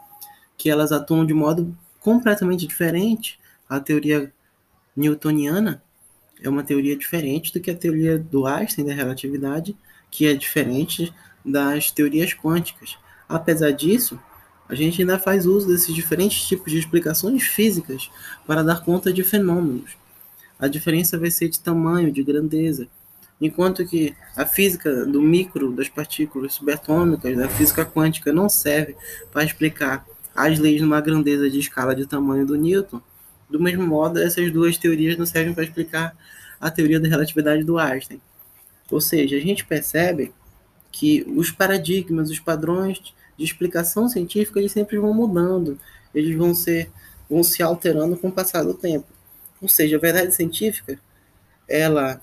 que 0.62 0.70
elas 0.70 0.92
atuam 0.92 1.26
de 1.26 1.34
modo 1.34 1.76
completamente 1.98 2.64
diferente. 2.68 3.36
A 3.68 3.80
teoria 3.80 4.32
newtoniana 4.94 5.82
é 6.40 6.48
uma 6.48 6.62
teoria 6.62 6.96
diferente 6.96 7.52
do 7.52 7.58
que 7.58 7.68
a 7.68 7.74
teoria 7.74 8.16
do 8.16 8.46
Einstein 8.46 8.84
da 8.84 8.94
relatividade, 8.94 9.76
que 10.08 10.24
é 10.24 10.34
diferente 10.34 11.12
das 11.44 11.90
teorias 11.90 12.32
quânticas. 12.32 12.96
Apesar 13.28 13.72
disso, 13.72 14.20
a 14.68 14.74
gente 14.76 15.00
ainda 15.00 15.18
faz 15.18 15.46
uso 15.46 15.66
desses 15.66 15.92
diferentes 15.92 16.46
tipos 16.46 16.70
de 16.70 16.78
explicações 16.78 17.42
físicas 17.42 18.08
para 18.46 18.62
dar 18.62 18.84
conta 18.84 19.12
de 19.12 19.24
fenômenos. 19.24 19.96
A 20.60 20.68
diferença 20.68 21.18
vai 21.18 21.32
ser 21.32 21.48
de 21.48 21.58
tamanho, 21.58 22.12
de 22.12 22.22
grandeza. 22.22 22.86
Enquanto 23.40 23.84
que 23.84 24.14
a 24.36 24.46
física 24.46 25.04
do 25.06 25.20
micro, 25.20 25.72
das 25.72 25.88
partículas 25.88 26.54
subatômicas, 26.54 27.36
da 27.36 27.48
física 27.48 27.84
quântica, 27.84 28.32
não 28.32 28.48
serve 28.48 28.94
para 29.32 29.42
explicar 29.42 30.06
as 30.34 30.58
leis 30.58 30.80
numa 30.80 31.00
grandeza 31.00 31.48
de 31.50 31.58
escala 31.58 31.94
de 31.94 32.06
tamanho 32.06 32.46
do 32.46 32.56
Newton, 32.56 33.00
do 33.48 33.60
mesmo 33.60 33.86
modo, 33.86 34.18
essas 34.18 34.50
duas 34.50 34.78
teorias 34.78 35.16
não 35.16 35.26
servem 35.26 35.52
para 35.52 35.64
explicar 35.64 36.16
a 36.60 36.70
teoria 36.70 36.98
da 36.98 37.08
relatividade 37.08 37.64
do 37.64 37.78
Einstein. 37.78 38.20
Ou 38.90 39.00
seja, 39.00 39.36
a 39.36 39.40
gente 39.40 39.64
percebe 39.64 40.32
que 40.90 41.24
os 41.36 41.50
paradigmas, 41.50 42.30
os 42.30 42.38
padrões 42.38 42.98
de 43.36 43.44
explicação 43.44 44.08
científica, 44.08 44.58
eles 44.58 44.72
sempre 44.72 44.98
vão 44.98 45.12
mudando, 45.12 45.78
eles 46.14 46.36
vão 46.36 46.54
ser 46.54 46.90
vão 47.28 47.42
se 47.42 47.62
alterando 47.62 48.16
com 48.18 48.28
o 48.28 48.32
passar 48.32 48.62
do 48.62 48.74
tempo. 48.74 49.06
Ou 49.60 49.68
seja, 49.68 49.96
a 49.96 50.00
verdade 50.00 50.34
científica, 50.34 50.98
ela 51.66 52.20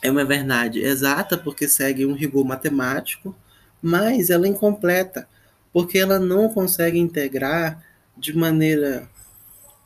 é 0.00 0.10
uma 0.10 0.24
verdade 0.24 0.80
exata 0.80 1.36
porque 1.36 1.68
segue 1.68 2.06
um 2.06 2.14
rigor 2.14 2.44
matemático, 2.44 3.36
mas 3.82 4.30
ela 4.30 4.46
é 4.46 4.48
incompleta 4.48 5.28
porque 5.74 5.98
ela 5.98 6.20
não 6.20 6.48
consegue 6.48 7.00
integrar 7.00 7.82
de 8.16 8.34
maneira 8.34 9.10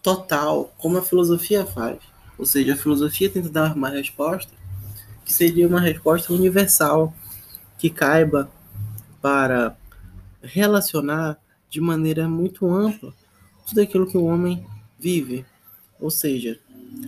total 0.02 0.70
como 0.76 0.98
a 0.98 1.02
filosofia 1.02 1.64
faz. 1.64 1.96
Ou 2.38 2.44
seja, 2.44 2.74
a 2.74 2.76
filosofia 2.76 3.30
tenta 3.30 3.48
dar 3.48 3.74
uma 3.74 3.88
resposta 3.88 4.52
que 5.24 5.32
seria 5.32 5.66
uma 5.66 5.80
resposta 5.80 6.32
universal, 6.32 7.14
que 7.78 7.88
caiba 7.88 8.50
para 9.20 9.76
relacionar 10.42 11.38
de 11.70 11.80
maneira 11.80 12.28
muito 12.28 12.66
ampla 12.70 13.14
tudo 13.66 13.80
aquilo 13.80 14.06
que 14.06 14.16
o 14.16 14.24
homem 14.24 14.66
vive. 14.98 15.46
Ou 15.98 16.10
seja, 16.10 16.60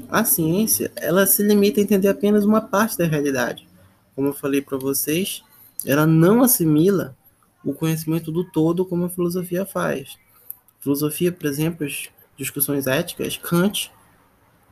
a 0.09 0.25
ciência, 0.25 0.91
ela 0.97 1.27
se 1.27 1.43
limita 1.43 1.81
a 1.81 1.83
entender 1.83 2.09
apenas 2.09 2.45
uma 2.47 2.63
parte 2.63 2.97
da 2.97 3.07
realidade. 3.07 3.69
Como 4.17 4.29
eu 4.29 4.35
falei 4.35 4.63
para 4.63 4.79
vocês, 4.79 5.43
ela 5.85 6.07
não 6.07 6.43
assimila 6.43 7.15
o 7.65 7.75
conhecimento 7.75 8.33
do 8.33 8.45
todo 8.45 8.85
como 8.85 9.05
a 9.05 9.11
filosofia 9.11 9.67
faz. 9.67 10.19
Filosofia, 10.81 11.31
por 11.31 11.47
exemplo, 11.47 11.87
as 11.87 12.09
discussões 12.37 12.87
éticas, 12.87 13.37
Kant, 13.37 13.93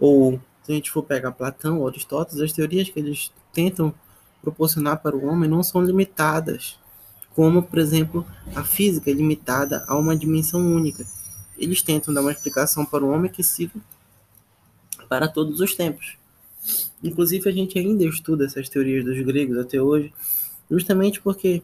ou 0.01 0.41
se 0.63 0.73
a 0.73 0.75
gente 0.75 0.91
for 0.91 1.03
pegar 1.03 1.33
Platão 1.33 1.81
ou 1.81 1.89
Aristóteles, 1.89 2.43
as 2.43 2.53
teorias 2.53 2.89
que 2.89 2.99
eles 2.99 3.33
tentam 3.53 3.95
proporcionar 4.41 5.03
para 5.03 5.17
o 5.17 5.27
homem 5.27 5.49
não 5.49 5.63
são 5.63 5.83
limitadas, 5.83 6.79
como, 7.35 7.63
por 7.63 7.79
exemplo, 7.79 8.27
a 8.55 8.65
física 8.65 9.11
é 9.11 9.15
limitada 9.15 9.85
a 9.87 9.97
uma 9.97 10.17
dimensão 10.17 10.61
única. 10.61 11.07
Eles 11.57 11.83
tentam 11.83 12.15
dar 12.15 12.21
uma 12.21 12.33
explicação 12.33 12.85
para 12.85 13.05
o 13.05 13.11
homem 13.11 13.31
que 13.31 13.43
siga 13.43 13.75
para 15.09 15.29
todos 15.29 15.61
os 15.61 15.75
tempos. 15.75 16.17
Inclusive, 17.03 17.49
a 17.49 17.53
gente 17.53 17.79
ainda 17.79 18.05
estuda 18.05 18.45
essas 18.45 18.69
teorias 18.69 19.05
dos 19.05 19.21
gregos 19.23 19.59
até 19.59 19.81
hoje, 19.81 20.13
justamente 20.71 21.21
porque 21.21 21.63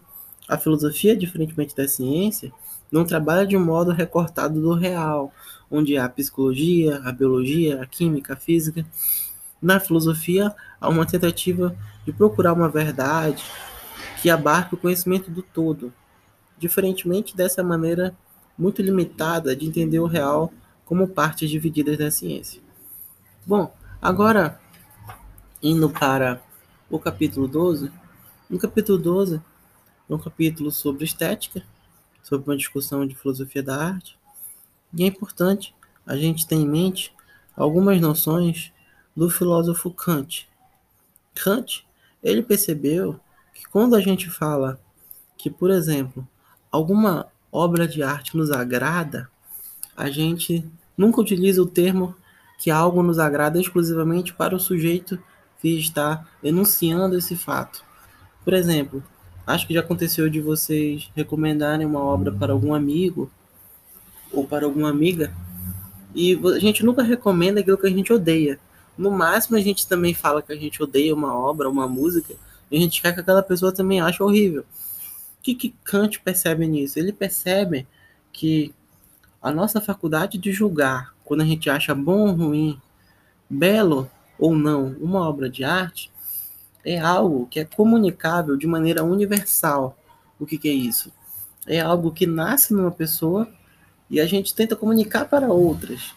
a 0.48 0.58
filosofia, 0.58 1.16
diferentemente 1.16 1.74
da 1.74 1.88
ciência, 1.88 2.52
não 2.90 3.04
trabalha 3.04 3.46
de 3.46 3.56
um 3.56 3.64
modo 3.64 3.90
recortado 3.90 4.60
do 4.60 4.74
real, 4.74 5.32
onde 5.70 5.96
há 5.96 6.04
a 6.04 6.08
psicologia, 6.08 7.00
a 7.04 7.10
biologia, 7.10 7.82
a 7.82 7.86
química, 7.86 8.34
a 8.34 8.36
física. 8.36 8.84
Na 9.60 9.80
filosofia, 9.80 10.54
há 10.80 10.88
uma 10.88 11.06
tentativa 11.06 11.74
de 12.04 12.12
procurar 12.12 12.52
uma 12.52 12.68
verdade 12.68 13.42
que 14.20 14.30
abarque 14.30 14.74
o 14.74 14.78
conhecimento 14.78 15.30
do 15.30 15.42
todo, 15.42 15.92
diferentemente 16.58 17.36
dessa 17.36 17.62
maneira 17.62 18.14
muito 18.56 18.80
limitada 18.82 19.56
de 19.56 19.66
entender 19.66 19.98
o 19.98 20.06
real 20.06 20.52
como 20.84 21.08
partes 21.08 21.50
divididas 21.50 21.98
da 21.98 22.10
ciência. 22.10 22.60
Bom, 23.46 23.74
agora 24.00 24.60
indo 25.62 25.88
para 25.88 26.40
o 26.90 26.98
capítulo 26.98 27.48
12, 27.48 27.90
no 28.48 28.58
capítulo 28.58 28.98
12 28.98 29.36
é 29.36 29.40
um 30.08 30.18
capítulo 30.18 30.70
sobre 30.70 31.04
estética, 31.04 31.62
sobre 32.22 32.50
uma 32.50 32.56
discussão 32.56 33.06
de 33.06 33.14
filosofia 33.14 33.62
da 33.62 33.76
arte. 33.76 34.18
E 34.92 35.02
é 35.02 35.06
importante 35.06 35.74
a 36.06 36.16
gente 36.16 36.46
ter 36.46 36.56
em 36.56 36.66
mente 36.66 37.12
algumas 37.56 38.00
noções 38.00 38.72
do 39.16 39.30
filósofo 39.30 39.90
Kant. 39.90 40.48
Kant, 41.34 41.86
ele 42.22 42.42
percebeu 42.42 43.18
que 43.52 43.64
quando 43.68 43.94
a 43.94 44.00
gente 44.00 44.28
fala 44.28 44.80
que, 45.36 45.50
por 45.50 45.70
exemplo, 45.70 46.26
alguma 46.70 47.28
obra 47.50 47.86
de 47.86 48.02
arte 48.02 48.36
nos 48.36 48.50
agrada, 48.50 49.30
a 49.96 50.10
gente 50.10 50.68
nunca 50.96 51.20
utiliza 51.20 51.62
o 51.62 51.66
termo 51.66 52.16
que 52.58 52.70
algo 52.70 53.02
nos 53.02 53.18
agrada 53.18 53.60
exclusivamente 53.60 54.32
para 54.32 54.56
o 54.56 54.60
sujeito 54.60 55.22
que 55.60 55.78
está 55.78 56.26
enunciando 56.42 57.16
esse 57.16 57.36
fato. 57.36 57.84
Por 58.44 58.52
exemplo, 58.52 59.02
Acho 59.46 59.66
que 59.66 59.74
já 59.74 59.80
aconteceu 59.80 60.28
de 60.28 60.40
vocês 60.40 61.10
recomendarem 61.14 61.86
uma 61.86 62.00
obra 62.00 62.32
para 62.32 62.52
algum 62.52 62.74
amigo 62.74 63.30
ou 64.32 64.46
para 64.46 64.64
alguma 64.64 64.88
amiga 64.88 65.32
e 66.14 66.38
a 66.54 66.58
gente 66.58 66.84
nunca 66.84 67.02
recomenda 67.02 67.60
aquilo 67.60 67.76
que 67.76 67.86
a 67.86 67.90
gente 67.90 68.12
odeia. 68.12 68.58
No 68.96 69.10
máximo, 69.10 69.56
a 69.56 69.60
gente 69.60 69.86
também 69.88 70.14
fala 70.14 70.40
que 70.40 70.52
a 70.52 70.56
gente 70.56 70.80
odeia 70.80 71.12
uma 71.12 71.36
obra, 71.36 71.68
uma 71.68 71.88
música, 71.88 72.34
e 72.70 72.76
a 72.76 72.80
gente 72.80 73.02
quer 73.02 73.12
que 73.12 73.20
aquela 73.20 73.42
pessoa 73.42 73.72
também 73.72 74.00
ache 74.00 74.22
horrível. 74.22 74.62
O 74.62 75.42
que, 75.42 75.54
que 75.54 75.74
Kant 75.82 76.20
percebe 76.20 76.66
nisso? 76.66 76.98
Ele 76.98 77.12
percebe 77.12 77.86
que 78.32 78.72
a 79.42 79.50
nossa 79.50 79.80
faculdade 79.80 80.38
de 80.38 80.52
julgar, 80.52 81.12
quando 81.24 81.40
a 81.40 81.44
gente 81.44 81.68
acha 81.68 81.94
bom 81.94 82.28
ou 82.28 82.34
ruim, 82.34 82.80
belo 83.50 84.08
ou 84.38 84.54
não, 84.54 84.96
uma 85.00 85.28
obra 85.28 85.50
de 85.50 85.64
arte, 85.64 86.10
é 86.84 86.98
algo 86.98 87.46
que 87.46 87.60
é 87.60 87.64
comunicável 87.64 88.56
de 88.56 88.66
maneira 88.66 89.02
universal. 89.02 89.98
O 90.38 90.44
que, 90.44 90.58
que 90.58 90.68
é 90.68 90.72
isso? 90.72 91.12
É 91.66 91.80
algo 91.80 92.12
que 92.12 92.26
nasce 92.26 92.74
numa 92.74 92.90
pessoa 92.90 93.48
e 94.10 94.20
a 94.20 94.26
gente 94.26 94.54
tenta 94.54 94.76
comunicar 94.76 95.24
para 95.24 95.48
outras. 95.48 96.12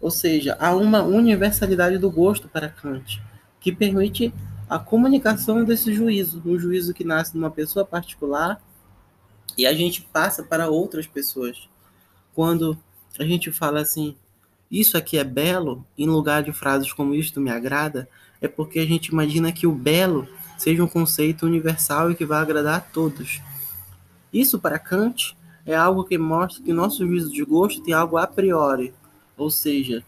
Ou 0.00 0.10
seja, 0.10 0.56
há 0.58 0.74
uma 0.74 1.02
universalidade 1.02 1.98
do 1.98 2.10
gosto 2.10 2.48
para 2.48 2.68
Kant, 2.68 3.22
que 3.60 3.72
permite 3.72 4.32
a 4.68 4.78
comunicação 4.78 5.64
desse 5.64 5.92
juízo, 5.92 6.42
um 6.44 6.58
juízo 6.58 6.94
que 6.94 7.04
nasce 7.04 7.36
numa 7.36 7.50
pessoa 7.50 7.84
particular 7.84 8.60
e 9.56 9.66
a 9.66 9.72
gente 9.72 10.02
passa 10.02 10.42
para 10.42 10.68
outras 10.68 11.06
pessoas. 11.06 11.68
Quando 12.34 12.76
a 13.18 13.24
gente 13.24 13.50
fala 13.52 13.80
assim, 13.80 14.16
isso 14.70 14.96
aqui 14.96 15.18
é 15.18 15.24
belo, 15.24 15.84
em 15.96 16.06
lugar 16.06 16.42
de 16.42 16.52
frases 16.52 16.92
como 16.92 17.14
isto 17.14 17.40
me 17.40 17.50
agrada, 17.50 18.08
é 18.40 18.48
porque 18.48 18.78
a 18.78 18.86
gente 18.86 19.08
imagina 19.08 19.52
que 19.52 19.66
o 19.66 19.72
belo 19.72 20.28
seja 20.56 20.82
um 20.82 20.88
conceito 20.88 21.46
universal 21.46 22.10
e 22.10 22.14
que 22.14 22.24
vai 22.24 22.40
agradar 22.40 22.76
a 22.76 22.80
todos. 22.80 23.40
Isso 24.32 24.58
para 24.58 24.78
Kant 24.78 25.36
é 25.64 25.74
algo 25.74 26.04
que 26.04 26.16
mostra 26.16 26.62
que 26.62 26.72
nosso 26.72 27.06
juízo 27.06 27.32
de 27.32 27.44
gosto 27.44 27.82
tem 27.82 27.94
algo 27.94 28.16
a 28.16 28.26
priori, 28.26 28.94
ou 29.36 29.50
seja, 29.50 30.04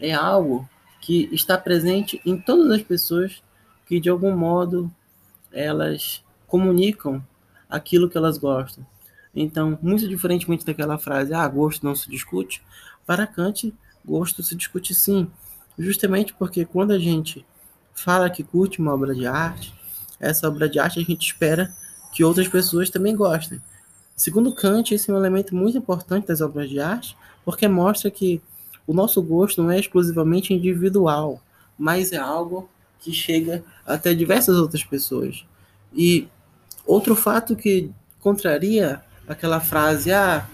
é 0.00 0.12
algo 0.12 0.68
que 1.00 1.28
está 1.32 1.58
presente 1.58 2.20
em 2.24 2.36
todas 2.36 2.70
as 2.70 2.82
pessoas 2.82 3.42
que 3.86 4.00
de 4.00 4.08
algum 4.08 4.36
modo 4.36 4.90
elas 5.52 6.24
comunicam 6.46 7.22
aquilo 7.68 8.08
que 8.08 8.16
elas 8.16 8.38
gostam. 8.38 8.86
Então, 9.34 9.78
muito 9.82 10.08
diferentemente 10.08 10.64
daquela 10.64 10.98
frase, 10.98 11.32
ah, 11.32 11.46
gosto 11.48 11.84
não 11.84 11.94
se 11.94 12.10
discute, 12.10 12.62
para 13.06 13.26
Kant, 13.26 13.72
gosto 14.04 14.42
se 14.42 14.54
discute 14.54 14.94
sim. 14.94 15.30
Justamente 15.78 16.34
porque 16.34 16.64
quando 16.64 16.92
a 16.92 16.98
gente 16.98 17.44
fala 17.94 18.30
que 18.30 18.42
curte 18.42 18.80
uma 18.80 18.92
obra 18.92 19.14
de 19.14 19.26
arte, 19.26 19.74
essa 20.20 20.46
obra 20.48 20.68
de 20.68 20.78
arte 20.78 21.00
a 21.00 21.02
gente 21.02 21.26
espera 21.26 21.74
que 22.12 22.22
outras 22.22 22.48
pessoas 22.48 22.90
também 22.90 23.16
gostem. 23.16 23.60
Segundo 24.14 24.52
Kant, 24.52 24.94
esse 24.94 25.10
é 25.10 25.14
um 25.14 25.16
elemento 25.16 25.54
muito 25.54 25.78
importante 25.78 26.28
das 26.28 26.40
obras 26.40 26.68
de 26.68 26.78
arte, 26.78 27.16
porque 27.44 27.66
mostra 27.66 28.10
que 28.10 28.40
o 28.86 28.92
nosso 28.92 29.22
gosto 29.22 29.62
não 29.62 29.70
é 29.70 29.78
exclusivamente 29.78 30.52
individual, 30.52 31.40
mas 31.78 32.12
é 32.12 32.18
algo 32.18 32.68
que 33.00 33.12
chega 33.12 33.64
até 33.84 34.14
diversas 34.14 34.56
outras 34.56 34.84
pessoas. 34.84 35.44
E 35.92 36.28
outro 36.86 37.16
fato 37.16 37.56
que 37.56 37.90
contraria 38.20 39.02
aquela 39.26 39.60
frase, 39.60 40.12
ah, 40.12 40.46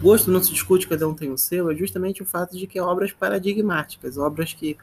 gosto 0.00 0.30
não 0.30 0.42
se 0.42 0.52
discute, 0.52 0.88
cada 0.88 1.06
um 1.06 1.14
tem 1.14 1.30
o 1.30 1.38
seu, 1.38 1.70
é 1.70 1.74
justamente 1.74 2.22
o 2.22 2.26
fato 2.26 2.56
de 2.56 2.66
que 2.66 2.80
obras 2.80 3.12
paradigmáticas, 3.12 4.16
obras 4.16 4.52
que 4.54 4.76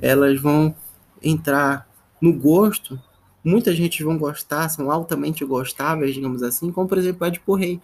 elas 0.00 0.40
vão 0.40 0.74
entrar 1.22 1.88
no 2.20 2.32
gosto, 2.32 3.00
muita 3.44 3.74
gente 3.74 4.02
vão 4.04 4.18
gostar, 4.18 4.68
são 4.68 4.90
altamente 4.90 5.44
gostáveis, 5.44 6.14
digamos 6.14 6.42
assim, 6.42 6.70
como 6.70 6.88
por 6.88 6.98
exemplo 6.98 7.26
Edipo 7.26 7.54
Rei. 7.54 7.80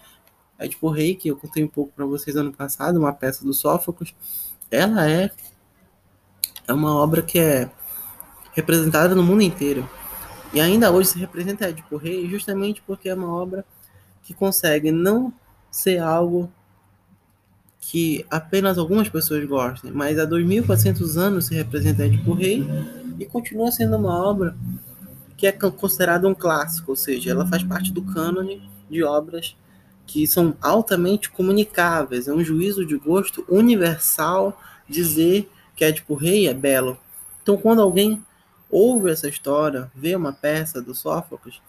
Edipo 0.59 0.90
Rei, 0.90 1.14
que 1.14 1.28
eu 1.28 1.37
contei 1.37 1.64
um 1.64 1.69
pouco 1.69 1.93
para 1.95 2.07
vocês 2.07 2.37
ano 2.37 2.52
passado, 2.52 2.99
uma 2.99 3.12
peça 3.12 3.45
do 3.45 3.52
Sófocles, 3.52 4.14
ela 4.71 5.09
é, 5.09 5.31
é 6.66 6.73
uma 6.73 6.95
obra 6.97 7.23
que 7.23 7.38
é 7.38 7.71
representada 8.52 9.14
no 9.14 9.23
mundo 9.23 9.43
inteiro. 9.43 9.88
E 10.52 10.61
ainda 10.61 10.90
hoje 10.90 11.11
se 11.11 11.19
representa 11.19 11.69
Edipo 11.69 11.97
Rei 11.97 12.28
justamente 12.28 12.83
porque 12.87 13.09
é 13.09 13.14
uma 13.14 13.33
obra 13.33 13.64
que 14.23 14.33
consegue 14.33 14.90
não 14.90 15.33
ser 15.71 15.99
algo 15.99 16.50
que 17.78 18.26
apenas 18.31 18.78
algumas 18.78 19.09
pessoas 19.09 19.45
gostem, 19.45 19.93
mas 19.93 20.19
há 20.19 20.26
2.400 20.26 21.16
anos 21.16 21.47
se 21.47 21.55
representa 21.55 22.05
Edipo 22.05 22.33
Rei 22.33 22.66
e 23.18 23.25
continua 23.25 23.70
sendo 23.70 23.96
uma 23.96 24.22
obra 24.22 24.57
que 25.37 25.46
é 25.46 25.52
considerada 25.52 26.26
um 26.26 26.35
clássico, 26.35 26.92
ou 26.92 26.96
seja, 26.96 27.31
ela 27.31 27.46
faz 27.46 27.62
parte 27.62 27.92
do 27.92 28.02
cânone 28.02 28.62
de 28.88 29.02
obras 29.02 29.57
que 30.07 30.26
são 30.26 30.57
altamente 30.62 31.31
comunicáveis. 31.31 32.29
É 32.29 32.33
um 32.33 32.42
juízo 32.42 32.87
de 32.87 32.96
gosto 32.96 33.44
universal 33.48 34.59
dizer 34.88 35.50
que 35.74 35.85
Edipo 35.85 36.14
Rei 36.14 36.48
é 36.48 36.55
belo. 36.55 36.98
Então, 37.42 37.57
quando 37.57 37.83
alguém 37.83 38.24
ouve 38.70 39.11
essa 39.11 39.29
história, 39.29 39.90
vê 39.94 40.14
uma 40.14 40.33
peça 40.33 40.81
do 40.81 40.94
Sófocles, 40.94 41.61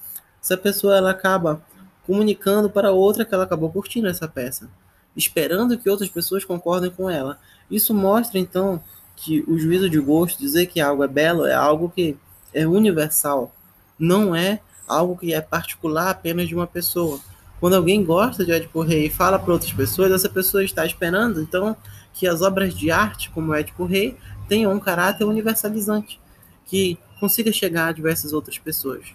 essa 0.41 0.55
pessoa 0.55 0.95
ela 0.95 1.11
acaba 1.11 1.61
comunicando 2.05 2.69
para 2.69 2.91
outra 2.91 3.25
que 3.25 3.33
ela 3.33 3.43
acabou 3.43 3.69
curtindo 3.69 4.07
essa 4.07 4.27
peça, 4.27 4.69
esperando 5.15 5.77
que 5.77 5.89
outras 5.89 6.09
pessoas 6.09 6.45
concordem 6.45 6.89
com 6.89 7.09
ela. 7.09 7.37
Isso 7.69 7.93
mostra 7.93 8.39
então 8.39 8.81
que 9.17 9.43
o 9.47 9.57
juízo 9.57 9.89
de 9.89 9.99
gosto, 9.99 10.39
dizer 10.39 10.67
que 10.67 10.79
algo 10.79 11.03
é 11.03 11.07
belo, 11.07 11.45
é 11.45 11.53
algo 11.53 11.89
que 11.89 12.15
é 12.53 12.65
universal, 12.65 13.53
não 13.99 14.35
é 14.35 14.61
algo 14.87 15.17
que 15.17 15.33
é 15.33 15.41
particular 15.41 16.11
apenas 16.11 16.47
de 16.47 16.55
uma 16.55 16.67
pessoa. 16.67 17.19
Quando 17.59 17.75
alguém 17.75 18.05
gosta 18.05 18.45
de 18.45 18.51
Edipo 18.51 18.81
Rei 18.81 19.07
e 19.07 19.09
fala 19.09 19.39
para 19.39 19.51
outras 19.51 19.73
pessoas, 19.73 20.11
essa 20.11 20.29
pessoa 20.29 20.63
está 20.63 20.85
esperando 20.85 21.41
então 21.41 21.75
que 22.13 22.27
as 22.27 22.41
obras 22.41 22.73
de 22.73 22.91
arte, 22.91 23.29
como 23.31 23.53
Edipo 23.55 23.85
Rei, 23.85 24.15
tenham 24.47 24.71
um 24.71 24.79
caráter 24.79 25.25
universalizante, 25.25 26.21
que 26.65 26.97
consiga 27.19 27.51
chegar 27.51 27.87
a 27.87 27.91
diversas 27.91 28.31
outras 28.31 28.59
pessoas. 28.59 29.05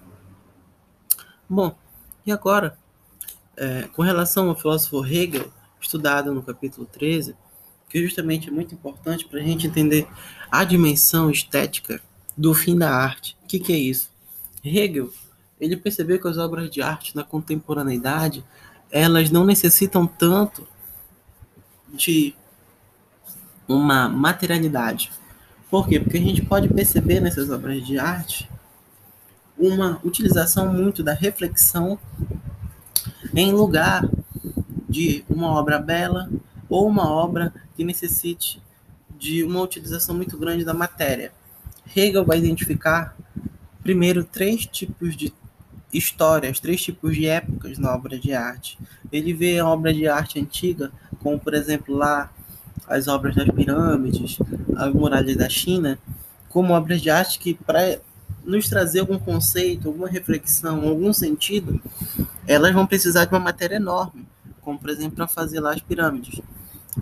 Bom, 1.49 1.77
e 2.27 2.33
agora 2.33 2.77
é, 3.57 3.83
com 3.95 4.03
relação 4.03 4.49
ao 4.49 4.57
filósofo 4.57 5.05
Hegel, 5.07 5.53
estudado 5.81 6.35
no 6.35 6.43
capítulo 6.43 6.87
13, 6.91 7.37
que 7.93 8.03
justamente 8.03 8.49
é 8.49 8.51
muito 8.51 8.75
importante 8.75 9.27
para 9.27 9.39
a 9.39 9.43
gente 9.43 9.67
entender 9.67 10.09
a 10.51 10.65
dimensão 10.65 11.31
estética 11.31 12.01
do 12.35 12.55
fim 12.55 12.77
da 12.79 12.91
arte. 12.91 13.37
O 13.45 13.47
que, 13.47 13.61
que 13.61 13.71
é 13.71 13.77
isso? 13.77 14.11
Hegel 14.65 15.13
ele 15.61 15.77
percebeu 15.77 16.19
que 16.19 16.27
as 16.27 16.39
obras 16.39 16.71
de 16.71 16.81
arte 16.81 17.15
na 17.15 17.23
contemporaneidade 17.23 18.43
elas 18.91 19.31
não 19.31 19.45
necessitam 19.45 20.07
tanto 20.07 20.67
de 21.93 22.35
uma 23.69 24.09
materialidade. 24.09 25.13
Por 25.71 25.87
quê? 25.87 26.01
Porque 26.01 26.17
a 26.17 26.23
gente 26.23 26.43
pode 26.43 26.69
perceber 26.69 27.21
nessas 27.21 27.51
obras 27.51 27.87
de 27.87 27.99
arte 27.99 28.51
uma 29.59 30.01
utilização 30.03 30.73
muito 30.73 31.03
da 31.03 31.13
reflexão 31.13 31.99
em 33.35 33.53
lugar 33.53 34.09
de 34.89 35.25
uma 35.29 35.49
obra 35.49 35.79
bela 35.79 36.29
ou 36.69 36.89
uma 36.89 37.09
obra 37.09 37.53
que 37.77 37.85
necessite 37.85 38.63
de 39.19 39.45
uma 39.45 39.63
utilização 39.63 40.15
muito 40.15 40.37
grande 40.37 40.65
da 40.65 40.75
matéria. 40.75 41.33
Hegel 41.95 42.25
vai 42.25 42.39
identificar 42.39 43.17
primeiro 43.83 44.25
três 44.25 44.67
tipos 44.67 45.17
de 45.17 45.33
histórias, 45.93 46.59
três 46.59 46.83
tipos 46.83 47.15
de 47.15 47.27
épocas 47.27 47.79
na 47.79 47.95
obra 47.95 48.19
de 48.19 48.33
arte. 48.33 48.79
Ele 49.11 49.33
vê 49.35 49.59
a 49.59 49.67
obra 49.67 49.93
de 49.93 50.09
arte 50.09 50.41
antiga, 50.41 50.91
como 51.21 51.39
por 51.39 51.55
exemplo 51.55 51.95
lá 51.95 52.33
as 52.89 53.09
obras 53.09 53.35
das 53.35 53.49
pirâmides, 53.49 54.39
as 54.77 54.93
muralhas 54.93 55.37
da 55.37 55.49
China, 55.49 55.99
como 56.49 56.73
obras 56.73 57.01
de 57.01 57.11
arte 57.11 57.39
que 57.39 57.55
para 57.55 58.01
nos 58.45 58.69
trazer 58.69 59.01
algum 59.01 59.19
conceito, 59.19 59.89
alguma 59.89 60.09
reflexão, 60.09 60.87
algum 60.89 61.13
sentido, 61.13 61.81
elas 62.47 62.73
vão 62.73 62.87
precisar 62.87 63.25
de 63.25 63.33
uma 63.33 63.41
matéria 63.41 63.77
enorme, 63.77 64.27
como 64.61 64.79
por 64.79 64.91
exemplo 64.91 65.17
para 65.17 65.29
fazer 65.29 65.61
lá 65.61 65.73
as 65.73 65.81
pirâmides. 65.81 66.41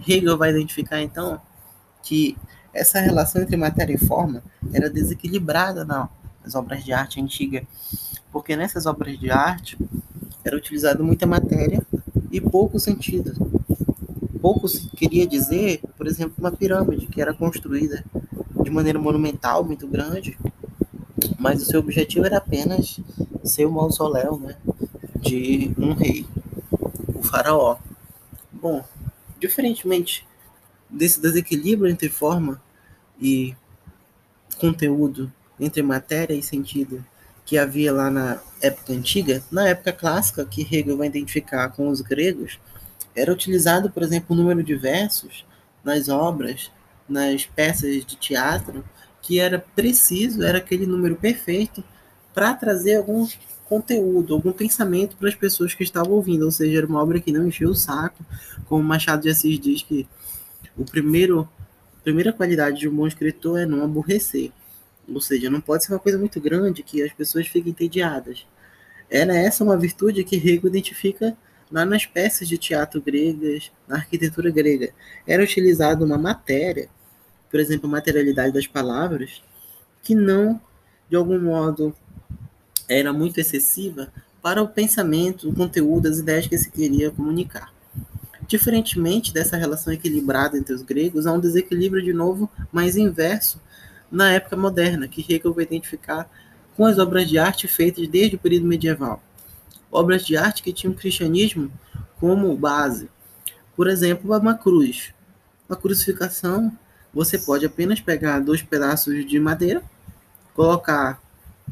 Hegel 0.06 0.36
vai 0.36 0.50
identificar 0.50 1.00
então 1.00 1.40
que 2.02 2.36
essa 2.72 3.00
relação 3.00 3.42
entre 3.42 3.56
matéria 3.56 3.94
e 3.94 3.98
forma 3.98 4.42
era 4.72 4.88
desequilibrada 4.88 5.84
nas 5.84 6.54
obras 6.54 6.84
de 6.84 6.92
arte 6.92 7.20
antiga, 7.20 7.66
porque 8.30 8.56
nessas 8.56 8.86
obras 8.86 9.18
de 9.18 9.30
arte 9.30 9.76
era 10.44 10.56
utilizada 10.56 11.02
muita 11.02 11.26
matéria 11.26 11.82
e 12.30 12.40
pouco 12.40 12.78
sentido. 12.78 13.34
Pouco 14.40 14.68
se 14.68 14.88
queria 14.90 15.26
dizer, 15.26 15.82
por 15.96 16.06
exemplo, 16.06 16.34
uma 16.38 16.52
pirâmide 16.52 17.06
que 17.06 17.20
era 17.20 17.34
construída 17.34 18.04
de 18.62 18.70
maneira 18.70 18.98
monumental, 18.98 19.64
muito 19.64 19.86
grande, 19.86 20.38
mas 21.38 21.62
o 21.62 21.66
seu 21.66 21.80
objetivo 21.80 22.24
era 22.24 22.38
apenas 22.38 23.00
ser 23.44 23.66
o 23.66 23.72
mausoléu 23.72 24.38
né, 24.38 24.56
de 25.20 25.72
um 25.76 25.92
rei, 25.92 26.26
o 27.14 27.22
faraó. 27.22 27.76
Bom, 28.52 28.84
diferentemente 29.40 30.26
desse 30.88 31.20
desequilíbrio 31.20 31.90
entre 31.90 32.08
forma 32.08 32.60
e 33.20 33.54
conteúdo, 34.58 35.32
entre 35.58 35.82
matéria 35.82 36.34
e 36.34 36.42
sentido 36.42 37.04
que 37.44 37.58
havia 37.58 37.92
lá 37.92 38.10
na 38.10 38.40
época 38.60 38.92
antiga, 38.92 39.42
na 39.50 39.68
época 39.68 39.92
clássica, 39.92 40.44
que 40.44 40.62
Hegel 40.62 40.96
vai 40.96 41.08
identificar 41.08 41.68
com 41.70 41.88
os 41.88 42.00
gregos, 42.00 42.60
era 43.14 43.32
utilizado, 43.32 43.90
por 43.90 44.02
exemplo, 44.02 44.36
o 44.36 44.38
número 44.38 44.62
de 44.62 44.76
versos 44.76 45.44
nas 45.82 46.08
obras, 46.08 46.70
nas 47.08 47.44
peças 47.44 48.04
de 48.04 48.16
teatro, 48.16 48.84
que 49.20 49.40
era 49.40 49.58
preciso, 49.74 50.44
era 50.44 50.58
aquele 50.58 50.86
número 50.86 51.16
perfeito 51.16 51.82
para 52.32 52.54
trazer 52.54 52.96
algum 52.96 53.26
conteúdo, 53.70 54.34
algum 54.34 54.50
pensamento 54.50 55.16
para 55.16 55.28
as 55.28 55.34
pessoas 55.36 55.72
que 55.72 55.84
estavam 55.84 56.14
ouvindo, 56.14 56.44
ou 56.44 56.50
seja, 56.50 56.78
era 56.78 56.86
uma 56.88 57.00
obra 57.00 57.20
que 57.20 57.30
não 57.30 57.46
encheu 57.46 57.70
o 57.70 57.74
saco, 57.74 58.26
como 58.66 58.82
Machado 58.82 59.22
de 59.22 59.30
Assis 59.30 59.60
diz 59.60 59.82
que 59.82 60.08
o 60.76 60.84
primeiro 60.84 61.48
a 62.00 62.02
primeira 62.02 62.32
qualidade 62.32 62.80
de 62.80 62.88
um 62.88 62.96
bom 62.96 63.06
escritor 63.06 63.60
é 63.60 63.66
não 63.66 63.84
aborrecer. 63.84 64.50
Ou 65.06 65.20
seja, 65.20 65.50
não 65.50 65.60
pode 65.60 65.84
ser 65.84 65.92
uma 65.92 65.98
coisa 65.98 66.18
muito 66.18 66.40
grande 66.40 66.82
que 66.82 67.02
as 67.02 67.12
pessoas 67.12 67.46
fiquem 67.46 67.70
entediadas. 67.70 68.46
Era 69.08 69.36
essa 69.36 69.62
uma 69.62 69.76
virtude 69.76 70.24
que 70.24 70.36
Hegel 70.36 70.66
identifica 70.66 71.36
lá 71.70 71.84
nas 71.84 72.06
peças 72.06 72.48
de 72.48 72.56
teatro 72.56 73.02
gregas, 73.02 73.70
na 73.86 73.96
arquitetura 73.96 74.50
grega. 74.50 74.92
Era 75.26 75.44
utilizada 75.44 76.04
uma 76.04 76.16
matéria, 76.16 76.88
por 77.50 77.60
exemplo, 77.60 77.86
a 77.86 77.92
materialidade 77.92 78.54
das 78.54 78.66
palavras, 78.66 79.42
que 80.02 80.14
não, 80.14 80.60
de 81.08 81.16
algum 81.16 81.38
modo, 81.38 81.94
era 82.90 83.12
muito 83.12 83.38
excessiva 83.38 84.12
para 84.42 84.60
o 84.60 84.68
pensamento, 84.68 85.48
o 85.48 85.54
conteúdo, 85.54 86.08
as 86.08 86.18
ideias 86.18 86.48
que 86.48 86.58
se 86.58 86.70
queria 86.70 87.10
comunicar. 87.10 87.72
Diferentemente 88.48 89.32
dessa 89.32 89.56
relação 89.56 89.92
equilibrada 89.92 90.58
entre 90.58 90.74
os 90.74 90.82
gregos, 90.82 91.24
há 91.24 91.32
um 91.32 91.38
desequilíbrio, 91.38 92.02
de 92.02 92.12
novo, 92.12 92.50
mais 92.72 92.96
inverso 92.96 93.60
na 94.10 94.32
época 94.32 94.56
moderna, 94.56 95.06
que 95.06 95.20
Hegel 95.20 95.54
vai 95.54 95.62
identificar 95.62 96.28
com 96.76 96.84
as 96.84 96.98
obras 96.98 97.28
de 97.28 97.38
arte 97.38 97.68
feitas 97.68 98.08
desde 98.08 98.34
o 98.34 98.38
período 98.40 98.66
medieval. 98.66 99.22
Obras 99.92 100.26
de 100.26 100.36
arte 100.36 100.62
que 100.62 100.72
tinham 100.72 100.92
o 100.92 100.96
cristianismo 100.96 101.70
como 102.18 102.56
base. 102.56 103.08
Por 103.76 103.86
exemplo, 103.88 104.36
uma 104.36 104.54
cruz. 104.54 105.14
Uma 105.68 105.76
crucificação, 105.76 106.76
você 107.14 107.38
pode 107.38 107.64
apenas 107.64 108.00
pegar 108.00 108.40
dois 108.40 108.62
pedaços 108.62 109.24
de 109.24 109.38
madeira, 109.38 109.80
colocar 110.54 111.22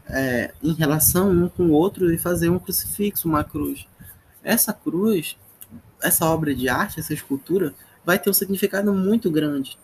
é, 0.08 0.52
em 0.62 0.72
relação 0.72 1.30
um 1.30 1.48
com 1.48 1.66
o 1.66 1.72
outro 1.72 2.12
e 2.12 2.18
fazer 2.18 2.48
um 2.48 2.58
crucifixo, 2.58 3.28
uma 3.28 3.44
cruz. 3.44 3.86
Essa 4.42 4.72
cruz, 4.72 5.36
essa 6.02 6.26
obra 6.26 6.54
de 6.54 6.68
arte, 6.68 7.00
essa 7.00 7.12
escultura, 7.12 7.74
vai 8.04 8.18
ter 8.18 8.30
um 8.30 8.34
significado 8.34 8.92
muito 8.92 9.30
grande. 9.30 9.78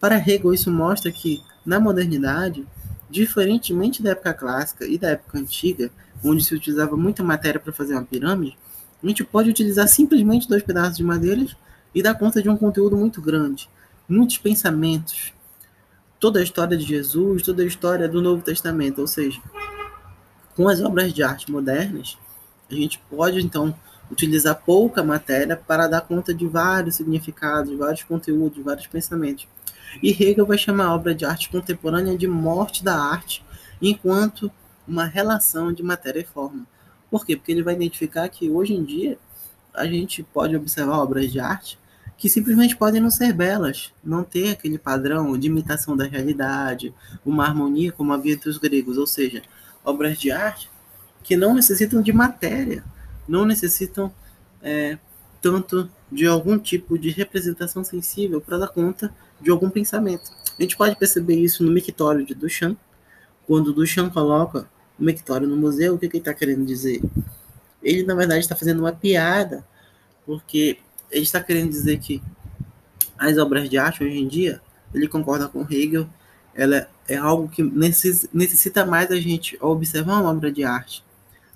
Para 0.00 0.16
Hegel, 0.18 0.54
isso 0.54 0.70
mostra 0.70 1.10
que, 1.10 1.42
na 1.64 1.78
modernidade, 1.78 2.66
diferentemente 3.10 4.02
da 4.02 4.10
época 4.10 4.34
clássica 4.34 4.86
e 4.86 4.98
da 4.98 5.10
época 5.10 5.38
antiga, 5.38 5.90
onde 6.24 6.44
se 6.44 6.54
utilizava 6.54 6.96
muita 6.96 7.22
matéria 7.22 7.60
para 7.60 7.72
fazer 7.72 7.94
uma 7.94 8.04
pirâmide, 8.04 8.56
a 9.02 9.06
gente 9.06 9.24
pode 9.24 9.50
utilizar 9.50 9.86
simplesmente 9.88 10.48
dois 10.48 10.62
pedaços 10.62 10.96
de 10.96 11.04
madeira 11.04 11.46
e 11.94 12.02
dar 12.02 12.14
conta 12.14 12.42
de 12.42 12.48
um 12.48 12.56
conteúdo 12.56 12.96
muito 12.96 13.20
grande, 13.20 13.68
muitos 14.08 14.38
pensamentos, 14.38 15.32
toda 16.18 16.40
a 16.40 16.42
história 16.42 16.76
de 16.76 16.84
Jesus, 16.84 17.42
toda 17.42 17.62
a 17.62 17.66
história 17.66 18.08
do 18.08 18.22
Novo 18.22 18.42
Testamento, 18.42 19.00
ou 19.00 19.06
seja, 19.06 19.40
com 20.54 20.68
as 20.68 20.80
obras 20.80 21.12
de 21.12 21.22
arte 21.22 21.50
modernas, 21.50 22.16
a 22.70 22.74
gente 22.74 22.98
pode 23.10 23.40
então 23.40 23.74
utilizar 24.10 24.62
pouca 24.64 25.02
matéria 25.02 25.56
para 25.56 25.86
dar 25.86 26.00
conta 26.02 26.32
de 26.32 26.46
vários 26.46 26.96
significados, 26.96 27.76
vários 27.76 28.02
conteúdos, 28.02 28.64
vários 28.64 28.86
pensamentos. 28.86 29.46
E 30.02 30.10
Hegel 30.10 30.46
vai 30.46 30.58
chamar 30.58 30.86
a 30.86 30.94
obra 30.94 31.14
de 31.14 31.24
arte 31.24 31.48
contemporânea 31.48 32.16
de 32.16 32.26
morte 32.26 32.84
da 32.84 32.98
arte, 32.98 33.44
enquanto 33.80 34.50
uma 34.86 35.04
relação 35.04 35.72
de 35.72 35.82
matéria 35.82 36.20
e 36.20 36.24
forma. 36.24 36.66
Por 37.10 37.24
quê? 37.24 37.36
Porque 37.36 37.52
ele 37.52 37.62
vai 37.62 37.74
identificar 37.74 38.28
que 38.28 38.50
hoje 38.50 38.74
em 38.74 38.84
dia 38.84 39.18
a 39.74 39.86
gente 39.86 40.22
pode 40.22 40.56
observar 40.56 40.98
obras 40.98 41.30
de 41.30 41.38
arte 41.38 41.78
que 42.16 42.28
simplesmente 42.28 42.76
podem 42.76 43.00
não 43.00 43.10
ser 43.10 43.32
belas, 43.32 43.92
não 44.02 44.24
ter 44.24 44.52
aquele 44.52 44.78
padrão 44.78 45.38
de 45.38 45.48
imitação 45.48 45.96
da 45.96 46.04
realidade, 46.04 46.94
uma 47.24 47.44
harmonia 47.44 47.92
como 47.92 48.12
havia 48.12 48.34
entre 48.34 48.48
os 48.48 48.56
gregos, 48.56 48.96
ou 48.96 49.06
seja, 49.06 49.42
obras 49.84 50.18
de 50.18 50.30
arte 50.30 50.70
que 51.22 51.36
não 51.36 51.54
necessitam 51.54 52.00
de 52.00 52.12
matéria, 52.12 52.84
não 53.28 53.44
necessitam 53.44 54.12
é, 54.62 54.96
tanto 55.42 55.90
de 56.10 56.26
algum 56.26 56.58
tipo 56.58 56.98
de 56.98 57.10
representação 57.10 57.84
sensível 57.84 58.40
para 58.40 58.58
dar 58.58 58.68
conta 58.68 59.12
de 59.40 59.50
algum 59.50 59.68
pensamento. 59.68 60.30
A 60.58 60.62
gente 60.62 60.76
pode 60.76 60.96
perceber 60.96 61.34
isso 61.34 61.62
no 61.62 61.72
mictório 61.72 62.24
de 62.24 62.34
Duchamp, 62.34 62.78
quando 63.46 63.72
Duchamp 63.72 64.12
coloca 64.12 64.68
o 64.98 65.04
mictório 65.04 65.46
no 65.46 65.56
museu, 65.56 65.94
o 65.94 65.98
que, 65.98 66.08
que 66.08 66.16
ele 66.16 66.22
está 66.22 66.32
querendo 66.32 66.64
dizer? 66.64 67.02
Ele, 67.82 68.02
na 68.04 68.14
verdade, 68.14 68.40
está 68.40 68.56
fazendo 68.56 68.80
uma 68.80 68.92
piada, 68.92 69.66
porque 70.24 70.78
ele 71.16 71.24
está 71.24 71.42
querendo 71.42 71.70
dizer 71.70 71.98
que 71.98 72.22
as 73.18 73.38
obras 73.38 73.70
de 73.70 73.78
arte 73.78 74.04
hoje 74.04 74.18
em 74.18 74.28
dia, 74.28 74.60
ele 74.94 75.08
concorda 75.08 75.48
com 75.48 75.66
Hegel, 75.68 76.06
ela 76.54 76.88
é 77.08 77.16
algo 77.16 77.48
que 77.48 77.62
necessita 77.62 78.84
mais 78.84 79.10
a 79.10 79.16
gente 79.16 79.56
observar 79.60 80.20
uma 80.20 80.30
obra 80.30 80.52
de 80.52 80.62
arte. 80.62 81.02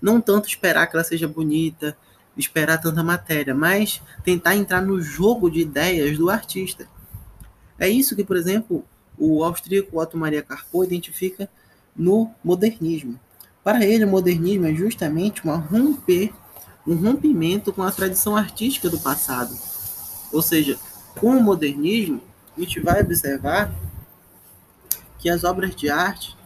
Não 0.00 0.20
tanto 0.20 0.48
esperar 0.48 0.86
que 0.86 0.96
ela 0.96 1.04
seja 1.04 1.28
bonita, 1.28 1.96
esperar 2.36 2.78
tanta 2.78 3.02
matéria, 3.02 3.54
mas 3.54 4.00
tentar 4.24 4.56
entrar 4.56 4.80
no 4.80 5.00
jogo 5.00 5.50
de 5.50 5.60
ideias 5.60 6.16
do 6.16 6.30
artista. 6.30 6.88
É 7.78 7.88
isso 7.88 8.16
que, 8.16 8.24
por 8.24 8.36
exemplo, 8.36 8.84
o 9.18 9.44
austríaco 9.44 10.00
Otto 10.00 10.16
Maria 10.16 10.42
Carpo 10.42 10.82
identifica 10.82 11.50
no 11.94 12.30
modernismo. 12.42 13.20
Para 13.62 13.84
ele, 13.84 14.06
o 14.06 14.08
modernismo 14.08 14.66
é 14.66 14.74
justamente 14.74 15.44
uma 15.44 15.56
romper, 15.56 16.32
um 16.86 16.94
rompimento 16.94 17.72
com 17.72 17.82
a 17.82 17.92
tradição 17.92 18.36
artística 18.36 18.88
do 18.88 18.98
passado. 18.98 19.56
Ou 20.32 20.42
seja, 20.42 20.78
com 21.18 21.36
o 21.36 21.42
modernismo, 21.42 22.20
a 22.56 22.60
gente 22.60 22.80
vai 22.80 23.00
observar 23.00 23.72
que 25.18 25.28
as 25.28 25.44
obras 25.44 25.74
de 25.74 25.90
arte 25.90 26.36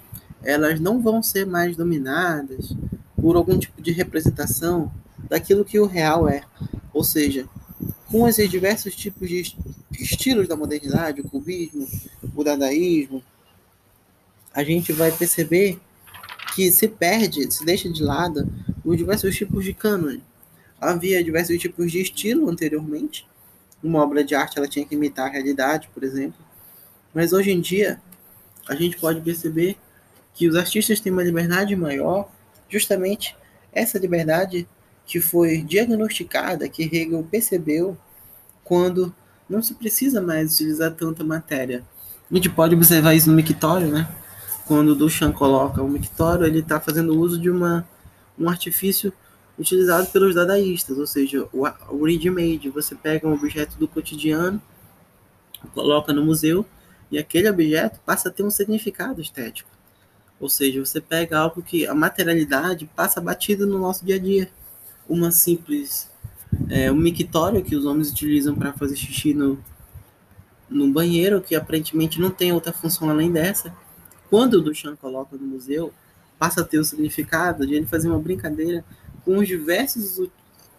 elas 0.42 0.78
não 0.78 1.00
vão 1.00 1.22
ser 1.22 1.46
mais 1.46 1.76
dominadas 1.76 2.74
por 3.16 3.36
algum 3.36 3.58
tipo 3.58 3.80
de 3.80 3.90
representação 3.92 4.92
daquilo 5.28 5.64
que 5.64 5.78
o 5.78 5.86
real 5.86 6.28
é. 6.28 6.42
Ou 6.92 7.02
seja, 7.02 7.48
com 8.10 8.28
esses 8.28 8.50
diversos 8.50 8.94
tipos 8.94 9.28
de 9.28 9.56
estilos 9.92 10.46
da 10.46 10.56
modernidade, 10.56 11.20
o 11.20 11.28
cubismo, 11.28 11.88
o 12.34 12.44
dadaísmo, 12.44 13.22
a 14.52 14.62
gente 14.62 14.92
vai 14.92 15.10
perceber 15.10 15.80
que 16.54 16.70
se 16.70 16.86
perde, 16.86 17.50
se 17.50 17.64
deixa 17.64 17.88
de 17.88 18.02
lado 18.02 18.48
os 18.84 18.96
diversos 18.96 19.34
tipos 19.34 19.64
de 19.64 19.72
cânone. 19.72 20.22
Havia 20.80 21.24
diversos 21.24 21.58
tipos 21.58 21.90
de 21.90 22.00
estilo 22.00 22.48
anteriormente. 22.48 23.26
Uma 23.82 24.02
obra 24.02 24.22
de 24.22 24.34
arte 24.34 24.58
ela 24.58 24.68
tinha 24.68 24.84
que 24.84 24.94
imitar 24.94 25.28
a 25.28 25.32
realidade, 25.32 25.88
por 25.94 26.02
exemplo. 26.02 26.38
Mas 27.14 27.32
hoje 27.32 27.50
em 27.50 27.60
dia, 27.60 28.00
a 28.68 28.74
gente 28.74 28.98
pode 28.98 29.20
perceber 29.20 29.76
que 30.34 30.48
os 30.48 30.56
artistas 30.56 31.00
têm 31.00 31.12
uma 31.12 31.22
liberdade 31.22 31.76
maior, 31.76 32.28
justamente 32.68 33.36
essa 33.72 33.98
liberdade 33.98 34.66
que 35.06 35.20
foi 35.20 35.62
diagnosticada, 35.62 36.68
que 36.68 36.82
Hegel 36.82 37.26
percebeu 37.30 37.96
quando 38.64 39.14
não 39.48 39.62
se 39.62 39.74
precisa 39.74 40.20
mais 40.20 40.54
utilizar 40.54 40.92
tanta 40.92 41.22
matéria. 41.22 41.84
A 42.30 42.34
gente 42.34 42.48
pode 42.48 42.74
observar 42.74 43.14
isso 43.14 43.30
no 43.30 43.36
mictório, 43.36 43.88
né? 43.88 44.08
Quando 44.66 44.90
o 44.90 44.94
Duchamp 44.94 45.34
coloca 45.36 45.82
o 45.82 45.88
mictório, 45.88 46.46
ele 46.46 46.60
está 46.60 46.80
fazendo 46.80 47.18
uso 47.18 47.38
de 47.38 47.50
uma, 47.50 47.86
um 48.38 48.48
artifício 48.48 49.12
utilizado 49.58 50.08
pelos 50.08 50.34
dadaístas, 50.34 50.98
ou 50.98 51.06
seja, 51.06 51.48
o, 51.52 52.04
ready-made. 52.04 52.70
Você 52.70 52.94
pega 52.94 53.26
um 53.28 53.34
objeto 53.34 53.76
do 53.78 53.86
cotidiano, 53.86 54.60
coloca 55.72 56.12
no 56.12 56.24
museu 56.24 56.66
e 57.10 57.18
aquele 57.18 57.48
objeto 57.48 58.00
passa 58.04 58.28
a 58.28 58.32
ter 58.32 58.42
um 58.42 58.50
significado 58.50 59.20
estético. 59.20 59.70
Ou 60.40 60.48
seja, 60.48 60.84
você 60.84 61.00
pega 61.00 61.38
algo 61.38 61.62
que 61.62 61.86
a 61.86 61.94
materialidade 61.94 62.90
passa 62.94 63.20
batido 63.20 63.66
no 63.66 63.78
nosso 63.78 64.04
dia 64.04 64.16
a 64.16 64.18
dia. 64.18 64.50
Uma 65.08 65.30
simples. 65.30 66.10
É, 66.68 66.90
um 66.90 66.96
mictório 66.96 67.62
que 67.62 67.76
os 67.76 67.84
homens 67.84 68.10
utilizam 68.10 68.54
para 68.54 68.72
fazer 68.72 68.96
xixi 68.96 69.32
no, 69.32 69.58
no 70.68 70.92
banheiro, 70.92 71.40
que 71.40 71.54
aparentemente 71.54 72.20
não 72.20 72.30
tem 72.30 72.52
outra 72.52 72.72
função 72.72 73.08
além 73.08 73.30
dessa. 73.30 73.74
Quando 74.28 74.54
o 74.54 74.60
Duchamp 74.60 74.98
coloca 74.98 75.36
no 75.36 75.46
museu, 75.46 75.92
passa 76.44 76.60
a 76.60 76.64
ter 76.64 76.78
o 76.78 76.84
significado 76.84 77.66
de 77.66 77.74
ele 77.74 77.86
fazer 77.86 78.08
uma 78.08 78.18
brincadeira 78.18 78.84
com 79.24 79.38
os 79.38 79.48
diversos, 79.48 80.18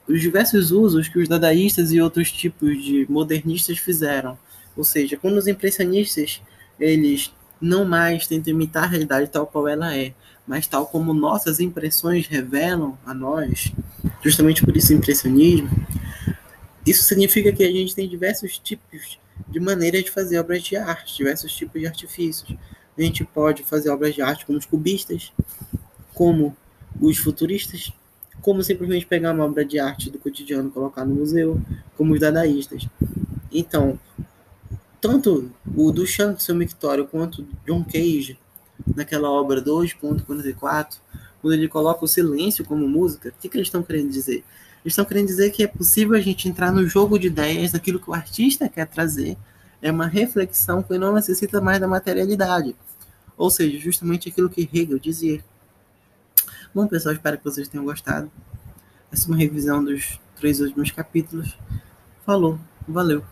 os 0.08 0.22
diversos 0.22 0.70
usos 0.70 1.08
que 1.08 1.18
os 1.18 1.28
dadaístas 1.28 1.92
e 1.92 2.00
outros 2.00 2.32
tipos 2.32 2.84
de 2.84 3.08
modernistas 3.10 3.80
fizeram. 3.80 4.38
Ou 4.78 4.84
seja, 4.84 5.18
quando 5.18 5.38
os 5.38 5.48
impressionistas 5.48 6.40
eles 6.80 7.34
não 7.60 7.84
mais 7.84 8.28
tentam 8.28 8.54
imitar 8.54 8.84
a 8.84 8.88
realidade 8.88 9.32
tal 9.32 9.48
qual 9.48 9.68
ela 9.68 9.96
é, 9.96 10.14
mas 10.46 10.68
tal 10.68 10.86
como 10.86 11.16
nossas 11.16 11.60
impressões 11.60 12.28
revelam 12.28 12.96
a 13.04 13.12
nós, 13.12 13.74
justamente 14.22 14.64
por 14.64 14.78
isso 14.78 14.94
impressionismo, 14.94 15.72
isso 16.86 17.04
significa 17.06 17.52
que 17.52 17.64
a 17.64 17.72
gente 17.72 17.96
tem 17.96 18.08
diversos 18.08 18.60
tipos 18.60 19.18
de 19.48 19.60
maneiras 19.60 20.04
de 20.04 20.12
fazer 20.12 20.38
obras 20.38 20.62
de 20.62 20.76
arte, 20.76 21.18
diversos 21.18 21.52
tipos 21.56 21.82
de 21.82 21.88
artifícios. 21.88 22.56
A 22.98 23.02
gente 23.02 23.26
pode 23.26 23.64
fazer 23.64 23.90
obras 23.90 24.16
de 24.16 24.22
arte 24.22 24.46
como 24.46 24.58
os 24.58 24.66
cubistas, 24.66 25.32
como 26.14 26.56
os 27.00 27.18
futuristas, 27.18 27.92
como 28.42 28.64
simplesmente 28.64 29.06
pegar 29.06 29.34
uma 29.34 29.44
obra 29.44 29.66
de 29.66 29.80
arte 29.80 30.10
do 30.10 30.20
cotidiano 30.20 30.70
e 30.70 30.72
colocar 30.72 31.04
no 31.04 31.16
museu, 31.16 31.60
como 31.98 32.14
os 32.14 32.20
dadaístas. 32.20 32.88
Então, 33.52 34.00
tanto 35.02 35.52
o 35.76 35.92
Duchamp, 35.92 36.40
seu 36.40 36.56
mictório, 36.56 37.06
quanto 37.06 37.46
John 37.66 37.84
Cage, 37.84 38.38
naquela 38.96 39.30
obra 39.30 39.62
2.44, 39.62 40.98
quando 41.42 41.54
ele 41.54 41.68
coloca 41.68 42.04
o 42.04 42.08
silêncio 42.08 42.66
como 42.66 42.88
música, 42.88 43.30
o 43.30 43.42
que, 43.42 43.50
que 43.50 43.58
eles 43.58 43.68
estão 43.68 43.84
querendo 43.84 44.10
dizer? 44.10 44.44
Eles 44.84 44.94
estão 44.94 45.06
querendo 45.06 45.28
dizer 45.28 45.52
que 45.52 45.64
é 45.64 45.68
possível 45.68 46.16
a 46.16 46.22
gente 46.22 46.48
entrar 46.48 46.72
no 46.72 46.88
jogo 46.88 47.18
de 47.18 47.28
ideias 47.28 47.72
daquilo 47.72 48.00
que 48.00 48.10
o 48.10 48.14
artista 48.14 48.70
quer 48.70 48.88
trazer. 48.88 49.38
É 49.82 49.92
uma 49.92 50.08
reflexão 50.08 50.82
que 50.82 50.98
não 50.98 51.14
necessita 51.14 51.62
mais 51.62 51.80
da 51.80 51.88
materialidade. 51.88 52.76
Ou 53.38 53.50
seja, 53.50 53.78
justamente 53.78 54.30
aquilo 54.30 54.50
que 54.50 54.70
Hegel 54.72 55.00
dizia. 55.00 55.44
Bom, 56.74 56.88
pessoal, 56.88 57.14
espero 57.14 57.38
que 57.38 57.44
vocês 57.44 57.68
tenham 57.68 57.86
gostado. 57.86 58.32
Essa 59.12 59.28
é 59.28 59.28
uma 59.30 59.38
revisão 59.38 59.84
dos 59.84 60.20
três 60.36 60.60
últimos 60.60 60.92
capítulos. 60.92 61.58
Falou, 62.26 62.60
valeu. 62.88 63.24